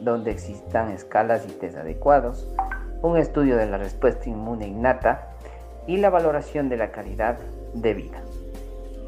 donde 0.00 0.32
existan 0.32 0.90
escalas 0.90 1.46
y 1.48 1.52
test 1.52 1.78
adecuados, 1.78 2.46
un 3.04 3.18
estudio 3.18 3.58
de 3.58 3.66
la 3.66 3.76
respuesta 3.76 4.30
inmune 4.30 4.66
innata 4.66 5.28
y 5.86 5.98
la 5.98 6.08
valoración 6.08 6.70
de 6.70 6.78
la 6.78 6.90
calidad 6.90 7.38
de 7.74 7.92
vida. 7.92 8.22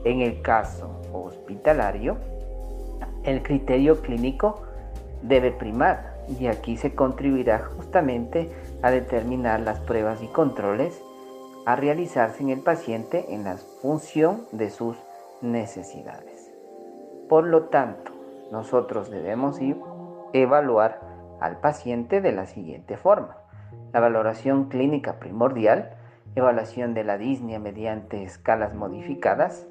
En 0.05 0.21
el 0.21 0.43
caso 0.43 1.01
hospitalario, 1.15 2.19
el 3.25 3.43
criterio 3.43 4.03
clínico 4.03 4.63
debe 5.23 5.51
primar 5.51 6.15
y 6.29 6.47
aquí 6.49 6.77
se 6.77 6.95
contribuirá 6.95 7.59
justamente 7.75 8.51
a 8.83 8.91
determinar 8.91 9.61
las 9.61 9.81
pruebas 9.81 10.23
y 10.23 10.27
controles 10.27 11.01
a 11.65 11.75
realizarse 11.75 12.43
en 12.43 12.51
el 12.51 12.61
paciente 12.61 13.33
en 13.35 13.45
la 13.45 13.57
función 13.57 14.43
de 14.53 14.69
sus 14.69 14.99
necesidades. 15.41 16.53
Por 17.31 17.47
lo 17.47 17.65
tanto, 17.65 18.13
nosotros 18.53 19.11
debemos 19.11 19.59
evaluar 20.35 21.01
al 21.41 21.61
paciente 21.61 22.21
de 22.21 22.33
la 22.33 22.45
siguiente 22.45 22.99
forma. 22.99 23.46
La 23.97 24.01
valoración 24.01 24.67
clínica 24.69 25.15
primordial, 25.15 25.97
evaluación 26.35 26.93
de 26.93 27.03
la 27.03 27.17
disnea 27.17 27.59
mediante 27.59 28.25
escalas 28.25 28.75
modificadas, 28.75 29.67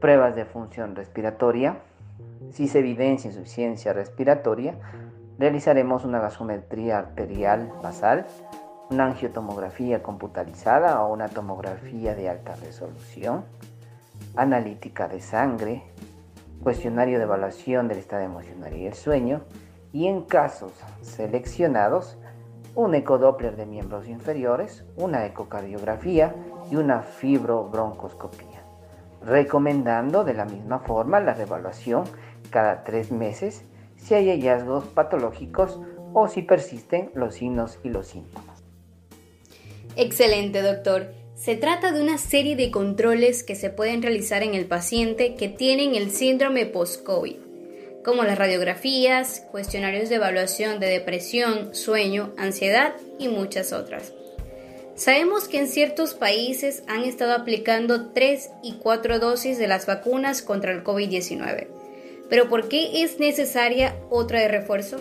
pruebas 0.00 0.36
de 0.36 0.44
función 0.44 0.94
respiratoria, 0.94 1.78
si 2.52 2.68
se 2.68 2.78
evidencia 2.78 3.28
insuficiencia 3.28 3.92
respiratoria, 3.92 4.76
realizaremos 5.36 6.04
una 6.04 6.20
gasometría 6.20 6.98
arterial 6.98 7.72
basal, 7.82 8.24
una 8.88 9.06
angiotomografía 9.06 10.00
computarizada 10.00 11.02
o 11.02 11.12
una 11.12 11.26
tomografía 11.26 12.14
de 12.14 12.28
alta 12.28 12.54
resolución, 12.54 13.44
analítica 14.36 15.08
de 15.08 15.20
sangre, 15.20 15.82
cuestionario 16.62 17.18
de 17.18 17.24
evaluación 17.24 17.88
del 17.88 17.98
estado 17.98 18.22
emocional 18.22 18.76
y 18.76 18.86
el 18.86 18.94
sueño, 18.94 19.40
y 19.92 20.06
en 20.06 20.22
casos 20.22 20.70
seleccionados, 21.00 22.16
un 22.74 22.94
ecodoppler 22.94 23.56
de 23.56 23.66
miembros 23.66 24.08
inferiores, 24.08 24.84
una 24.96 25.26
ecocardiografía 25.26 26.34
y 26.70 26.76
una 26.76 27.02
fibrobroncoscopía, 27.02 28.62
recomendando 29.24 30.24
de 30.24 30.34
la 30.34 30.44
misma 30.44 30.80
forma 30.80 31.20
la 31.20 31.34
revaluación 31.34 32.04
cada 32.50 32.84
tres 32.84 33.12
meses 33.12 33.64
si 33.96 34.14
hay 34.14 34.30
hallazgos 34.30 34.84
patológicos 34.86 35.80
o 36.12 36.28
si 36.28 36.42
persisten 36.42 37.10
los 37.14 37.34
signos 37.34 37.78
y 37.84 37.88
los 37.88 38.08
síntomas. 38.08 38.62
Excelente, 39.96 40.62
doctor. 40.62 41.12
Se 41.34 41.56
trata 41.56 41.92
de 41.92 42.00
una 42.00 42.18
serie 42.18 42.56
de 42.56 42.70
controles 42.70 43.42
que 43.42 43.54
se 43.54 43.70
pueden 43.70 44.02
realizar 44.02 44.42
en 44.42 44.54
el 44.54 44.66
paciente 44.66 45.34
que 45.34 45.48
tienen 45.48 45.94
el 45.94 46.10
síndrome 46.10 46.66
post-COVID, 46.66 47.36
como 48.04 48.24
las 48.24 48.38
radiografías, 48.38 49.46
cuestionarios 49.50 50.08
de 50.08 50.16
evaluación 50.16 50.80
de 50.80 50.88
depresión, 50.88 51.74
sueño, 51.74 52.32
ansiedad 52.36 52.94
y 53.18 53.28
muchas 53.28 53.72
otras. 53.72 54.12
Sabemos 54.94 55.48
que 55.48 55.58
en 55.58 55.68
ciertos 55.68 56.14
países 56.14 56.84
han 56.86 57.04
estado 57.04 57.32
aplicando 57.32 58.10
3 58.10 58.50
y 58.62 58.74
4 58.74 59.18
dosis 59.18 59.58
de 59.58 59.66
las 59.66 59.86
vacunas 59.86 60.42
contra 60.42 60.72
el 60.72 60.84
COVID-19. 60.84 61.66
Pero 62.28 62.48
¿por 62.48 62.68
qué 62.68 63.02
es 63.02 63.18
necesaria 63.18 63.96
otra 64.10 64.40
de 64.40 64.48
refuerzo? 64.48 64.98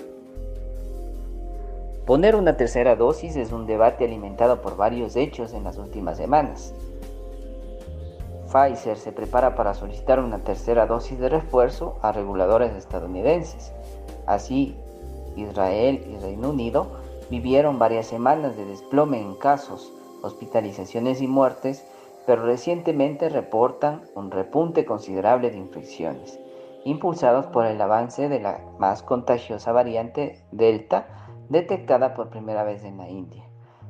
Poner 2.06 2.36
una 2.36 2.58
tercera 2.58 2.96
dosis 2.96 3.36
es 3.36 3.52
un 3.52 3.68
debate 3.68 4.06
alimentado 4.06 4.62
por 4.62 4.76
varios 4.76 5.16
hechos 5.16 5.54
en 5.54 5.64
las 5.64 5.78
últimas 5.78 6.18
semanas. 6.18 6.74
Pfizer 8.52 8.98
se 8.98 9.12
prepara 9.12 9.56
para 9.56 9.74
solicitar 9.74 10.20
una 10.20 10.40
tercera 10.40 10.86
dosis 10.86 11.18
de 11.20 11.30
refuerzo 11.30 11.98
a 12.02 12.12
reguladores 12.12 12.74
estadounidenses. 12.74 13.72
Así, 14.26 14.76
Israel 15.38 16.06
y 16.08 16.18
Reino 16.18 16.50
Unido 16.50 16.88
vivieron 17.30 17.80
varias 17.80 18.08
semanas 18.08 18.58
de 18.58 18.66
desplome 18.66 19.22
en 19.22 19.36
casos, 19.36 19.92
hospitalizaciones 20.22 21.22
y 21.22 21.28
muertes, 21.28 21.86
pero 22.26 22.46
recientemente 22.46 23.30
reportan 23.30 24.02
un 24.16 24.30
repunte 24.32 24.86
considerable 24.86 25.50
de 25.50 25.58
infecciones, 25.58 26.38
impulsados 26.84 27.48
por 27.48 27.66
el 27.66 27.82
avance 27.82 28.28
de 28.28 28.40
la 28.40 28.60
más 28.78 29.02
contagiosa 29.02 29.72
variante 29.72 30.44
Delta 30.52 31.08
detectada 31.50 32.14
por 32.14 32.30
primera 32.30 32.64
vez 32.64 32.84
en 32.84 32.98
la 32.98 33.10
India. 33.10 33.44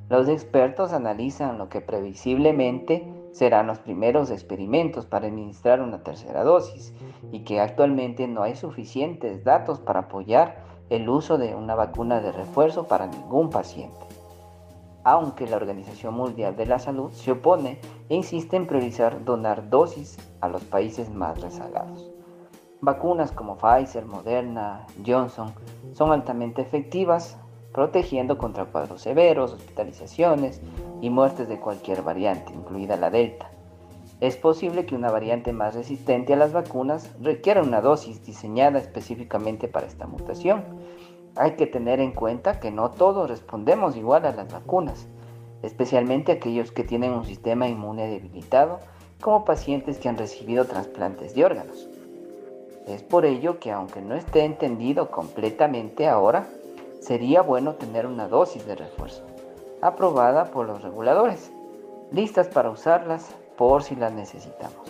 Los 0.10 0.28
expertos 0.28 0.94
analizan 0.94 1.58
lo 1.58 1.70
que 1.70 1.82
previsiblemente 1.82 3.21
serán 3.32 3.68
los 3.68 3.80
primeros 3.80 4.30
experimentos 4.30 5.06
para 5.06 5.28
administrar 5.28 5.82
una 5.82 6.04
tercera 6.04 6.44
dosis 6.44 6.94
y 7.32 7.44
que 7.44 7.60
actualmente 7.60 8.28
no 8.28 8.44
hay 8.44 8.56
suficientes 8.56 9.44
datos 9.44 9.80
para 9.80 10.02
apoyar 10.02 10.64
el 10.90 11.08
uso 11.08 11.38
de 11.38 11.56
una 11.56 11.76
vacuna 11.76 12.20
de 12.20 12.32
refuerzo 12.32 12.88
para 12.88 13.08
ningún 13.08 13.50
paciente. 13.50 14.06
Aunque 15.04 15.48
la 15.48 15.56
Organización 15.56 16.14
Mundial 16.14 16.56
de 16.56 16.66
la 16.66 16.78
Salud 16.78 17.12
se 17.12 17.32
opone 17.32 17.80
e 18.10 18.16
insiste 18.16 18.58
en 18.58 18.68
priorizar 18.68 19.24
donar 19.24 19.70
dosis 19.70 20.18
a 20.42 20.50
los 20.50 20.64
países 20.64 21.10
más 21.10 21.40
rezagados. 21.42 22.12
Vacunas 22.82 23.32
como 23.32 23.58
Pfizer, 23.58 24.06
Moderna, 24.06 24.86
Johnson 25.06 25.54
son 25.94 26.12
altamente 26.12 26.62
efectivas 26.62 27.38
protegiendo 27.74 28.38
contra 28.38 28.66
cuadros 28.66 29.02
severos, 29.02 29.54
hospitalizaciones 29.54 30.62
y 31.02 31.10
muertes 31.10 31.48
de 31.48 31.60
cualquier 31.60 32.02
variante, 32.02 32.54
incluida 32.54 32.98
la 32.98 33.10
Delta. 33.10 33.50
Es 34.20 34.38
posible 34.38 34.86
que 34.86 34.96
una 34.96 35.10
variante 35.10 35.52
más 35.52 35.74
resistente 35.74 36.34
a 36.34 36.38
las 36.38 36.54
vacunas 36.54 37.10
requiera 37.22 37.64
una 37.64 37.82
dosis 37.82 38.24
diseñada 38.24 38.78
específicamente 38.78 39.68
para 39.68 39.88
esta 39.88 40.06
mutación. 40.06 40.64
Hay 41.36 41.56
que 41.56 41.66
tener 41.66 42.00
en 42.00 42.12
cuenta 42.12 42.60
que 42.60 42.72
no 42.72 42.92
todos 42.92 43.30
respondemos 43.30 43.96
igual 43.96 44.26
a 44.26 44.34
las 44.34 44.52
vacunas, 44.52 45.08
especialmente 45.64 46.32
aquellos 46.32 46.72
que 46.72 46.84
tienen 46.84 47.14
un 47.14 47.26
sistema 47.26 47.68
inmune 47.68 48.08
debilitado, 48.08 48.80
como 49.22 49.46
pacientes 49.46 49.98
que 49.98 50.10
han 50.10 50.18
recibido 50.18 50.66
trasplantes 50.66 51.34
de 51.34 51.46
órganos. 51.46 51.88
Es 52.88 53.04
por 53.04 53.26
ello 53.26 53.60
que 53.60 53.72
aunque 53.72 54.02
no 54.02 54.16
esté 54.16 54.44
entendido 54.44 55.10
completamente 55.10 56.08
ahora, 56.08 56.48
sería 57.02 57.42
bueno 57.42 57.74
tener 57.74 58.06
una 58.06 58.28
dosis 58.28 58.66
de 58.66 58.76
refuerzo, 58.76 59.24
aprobada 59.82 60.46
por 60.46 60.68
los 60.68 60.82
reguladores, 60.82 61.52
listas 62.12 62.48
para 62.48 62.70
usarlas 62.70 63.36
por 63.58 63.84
si 63.84 63.96
las 63.96 64.14
necesitamos. 64.14 64.88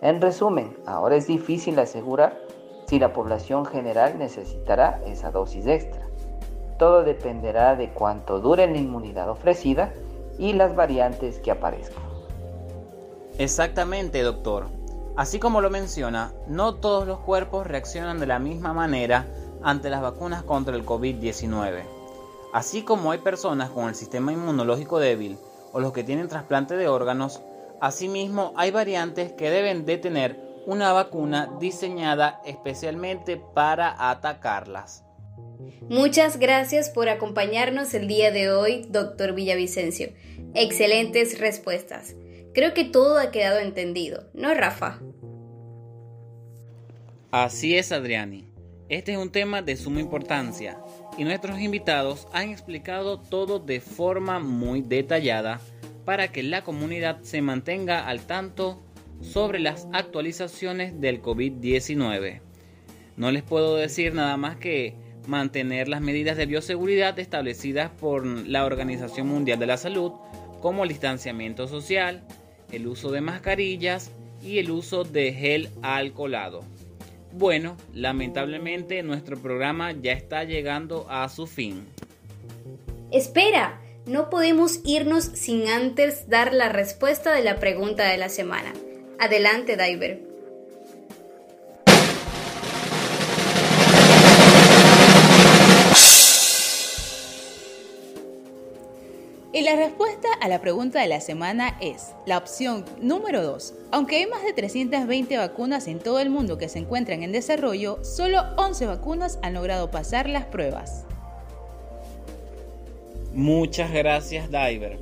En 0.00 0.20
resumen, 0.20 0.76
ahora 0.86 1.16
es 1.16 1.26
difícil 1.26 1.78
asegurar 1.78 2.40
si 2.86 2.98
la 2.98 3.12
población 3.12 3.66
general 3.66 4.18
necesitará 4.18 5.00
esa 5.04 5.30
dosis 5.30 5.66
extra. 5.66 6.06
Todo 6.78 7.02
dependerá 7.02 7.76
de 7.76 7.90
cuánto 7.90 8.40
dure 8.40 8.66
la 8.66 8.78
inmunidad 8.78 9.28
ofrecida 9.28 9.92
y 10.38 10.54
las 10.54 10.74
variantes 10.74 11.38
que 11.40 11.50
aparezcan. 11.50 12.02
Exactamente, 13.38 14.22
doctor. 14.22 14.66
Así 15.16 15.38
como 15.38 15.60
lo 15.60 15.68
menciona, 15.68 16.32
no 16.46 16.76
todos 16.76 17.06
los 17.06 17.18
cuerpos 17.18 17.66
reaccionan 17.66 18.18
de 18.20 18.26
la 18.26 18.38
misma 18.38 18.72
manera 18.72 19.26
ante 19.62 19.90
las 19.90 20.02
vacunas 20.02 20.42
contra 20.42 20.76
el 20.76 20.84
COVID-19. 20.84 21.82
Así 22.52 22.82
como 22.82 23.12
hay 23.12 23.18
personas 23.18 23.70
con 23.70 23.88
el 23.88 23.94
sistema 23.94 24.32
inmunológico 24.32 24.98
débil 24.98 25.38
o 25.72 25.80
los 25.80 25.92
que 25.92 26.04
tienen 26.04 26.28
trasplante 26.28 26.76
de 26.76 26.88
órganos, 26.88 27.40
Asimismo, 27.80 28.52
hay 28.56 28.70
variantes 28.70 29.32
que 29.32 29.50
deben 29.50 29.86
de 29.86 29.96
tener 29.96 30.38
una 30.66 30.92
vacuna 30.92 31.50
diseñada 31.58 32.42
especialmente 32.44 33.40
para 33.54 34.10
atacarlas. 34.10 35.02
Muchas 35.88 36.38
gracias 36.38 36.90
por 36.90 37.08
acompañarnos 37.08 37.94
el 37.94 38.06
día 38.06 38.30
de 38.30 38.50
hoy, 38.52 38.86
doctor 38.90 39.34
Villavicencio. 39.34 40.10
Excelentes 40.54 41.38
respuestas. 41.38 42.14
Creo 42.52 42.74
que 42.74 42.84
todo 42.84 43.18
ha 43.18 43.30
quedado 43.30 43.60
entendido, 43.60 44.24
¿no, 44.34 44.52
Rafa? 44.52 45.00
Así 47.30 47.76
es, 47.76 47.92
Adriani. 47.92 48.49
Este 48.90 49.12
es 49.12 49.18
un 49.18 49.30
tema 49.30 49.62
de 49.62 49.76
suma 49.76 50.00
importancia 50.00 50.76
y 51.16 51.22
nuestros 51.22 51.60
invitados 51.60 52.26
han 52.32 52.48
explicado 52.48 53.20
todo 53.20 53.60
de 53.60 53.80
forma 53.80 54.40
muy 54.40 54.82
detallada 54.82 55.60
para 56.04 56.32
que 56.32 56.42
la 56.42 56.64
comunidad 56.64 57.22
se 57.22 57.40
mantenga 57.40 58.08
al 58.08 58.26
tanto 58.26 58.82
sobre 59.20 59.60
las 59.60 59.86
actualizaciones 59.92 61.00
del 61.00 61.22
COVID-19. 61.22 62.40
No 63.16 63.30
les 63.30 63.44
puedo 63.44 63.76
decir 63.76 64.12
nada 64.12 64.36
más 64.36 64.56
que 64.56 64.96
mantener 65.28 65.86
las 65.86 66.00
medidas 66.00 66.36
de 66.36 66.46
bioseguridad 66.46 67.16
establecidas 67.20 67.92
por 67.92 68.26
la 68.26 68.64
Organización 68.64 69.28
Mundial 69.28 69.60
de 69.60 69.66
la 69.66 69.76
Salud, 69.76 70.14
como 70.60 70.82
el 70.82 70.88
distanciamiento 70.88 71.68
social, 71.68 72.24
el 72.72 72.88
uso 72.88 73.12
de 73.12 73.20
mascarillas 73.20 74.10
y 74.42 74.58
el 74.58 74.72
uso 74.72 75.04
de 75.04 75.32
gel 75.32 75.68
alcoholado. 75.80 76.64
Bueno, 77.32 77.76
lamentablemente 77.94 79.02
nuestro 79.02 79.38
programa 79.38 79.92
ya 79.92 80.12
está 80.12 80.44
llegando 80.44 81.06
a 81.08 81.28
su 81.28 81.46
fin. 81.46 81.86
Espera, 83.12 83.80
no 84.06 84.30
podemos 84.30 84.80
irnos 84.84 85.24
sin 85.24 85.68
antes 85.68 86.28
dar 86.28 86.54
la 86.54 86.68
respuesta 86.68 87.32
de 87.32 87.42
la 87.42 87.56
pregunta 87.60 88.08
de 88.08 88.18
la 88.18 88.28
semana. 88.28 88.72
Adelante, 89.18 89.76
Diver. 89.76 90.29
Y 99.52 99.62
la 99.62 99.74
respuesta 99.74 100.28
a 100.40 100.46
la 100.46 100.60
pregunta 100.60 101.00
de 101.00 101.08
la 101.08 101.20
semana 101.20 101.76
es 101.80 102.14
la 102.24 102.38
opción 102.38 102.84
número 103.00 103.42
2. 103.42 103.74
Aunque 103.90 104.18
hay 104.18 104.26
más 104.26 104.44
de 104.44 104.52
320 104.52 105.38
vacunas 105.38 105.88
en 105.88 105.98
todo 105.98 106.20
el 106.20 106.30
mundo 106.30 106.56
que 106.56 106.68
se 106.68 106.78
encuentran 106.78 107.24
en 107.24 107.32
desarrollo, 107.32 107.98
solo 108.04 108.42
11 108.58 108.86
vacunas 108.86 109.40
han 109.42 109.54
logrado 109.54 109.90
pasar 109.90 110.28
las 110.28 110.44
pruebas. 110.44 111.04
Muchas 113.34 113.92
gracias, 113.92 114.48
Diver. 114.52 115.00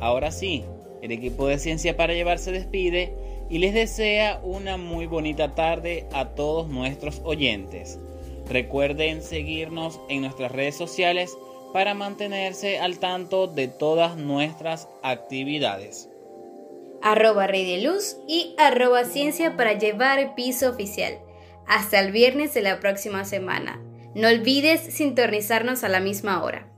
Ahora 0.00 0.30
sí, 0.30 0.64
el 1.02 1.12
equipo 1.12 1.46
de 1.46 1.58
Ciencia 1.58 1.94
para 1.94 2.14
Llevar 2.14 2.38
se 2.38 2.50
despide 2.50 3.14
y 3.50 3.58
les 3.58 3.74
desea 3.74 4.40
una 4.42 4.78
muy 4.78 5.04
bonita 5.04 5.54
tarde 5.54 6.06
a 6.14 6.30
todos 6.30 6.66
nuestros 6.66 7.20
oyentes. 7.24 7.98
Recuerden 8.48 9.22
seguirnos 9.22 10.00
en 10.08 10.22
nuestras 10.22 10.50
redes 10.50 10.76
sociales 10.76 11.36
para 11.72 11.94
mantenerse 11.94 12.78
al 12.78 12.98
tanto 12.98 13.46
de 13.46 13.68
todas 13.68 14.16
nuestras 14.16 14.88
actividades. 15.02 16.08
Arroba 17.02 17.46
Rey 17.46 17.64
de 17.64 17.82
Luz 17.82 18.16
y 18.28 18.54
arroba 18.58 19.04
Ciencia 19.04 19.56
para 19.56 19.72
llevar 19.72 20.34
piso 20.34 20.70
oficial. 20.70 21.18
Hasta 21.66 21.98
el 22.00 22.12
viernes 22.12 22.54
de 22.54 22.62
la 22.62 22.80
próxima 22.80 23.24
semana. 23.24 23.80
No 24.14 24.28
olvides 24.28 24.80
sintonizarnos 24.80 25.84
a 25.84 25.88
la 25.88 26.00
misma 26.00 26.42
hora. 26.42 26.71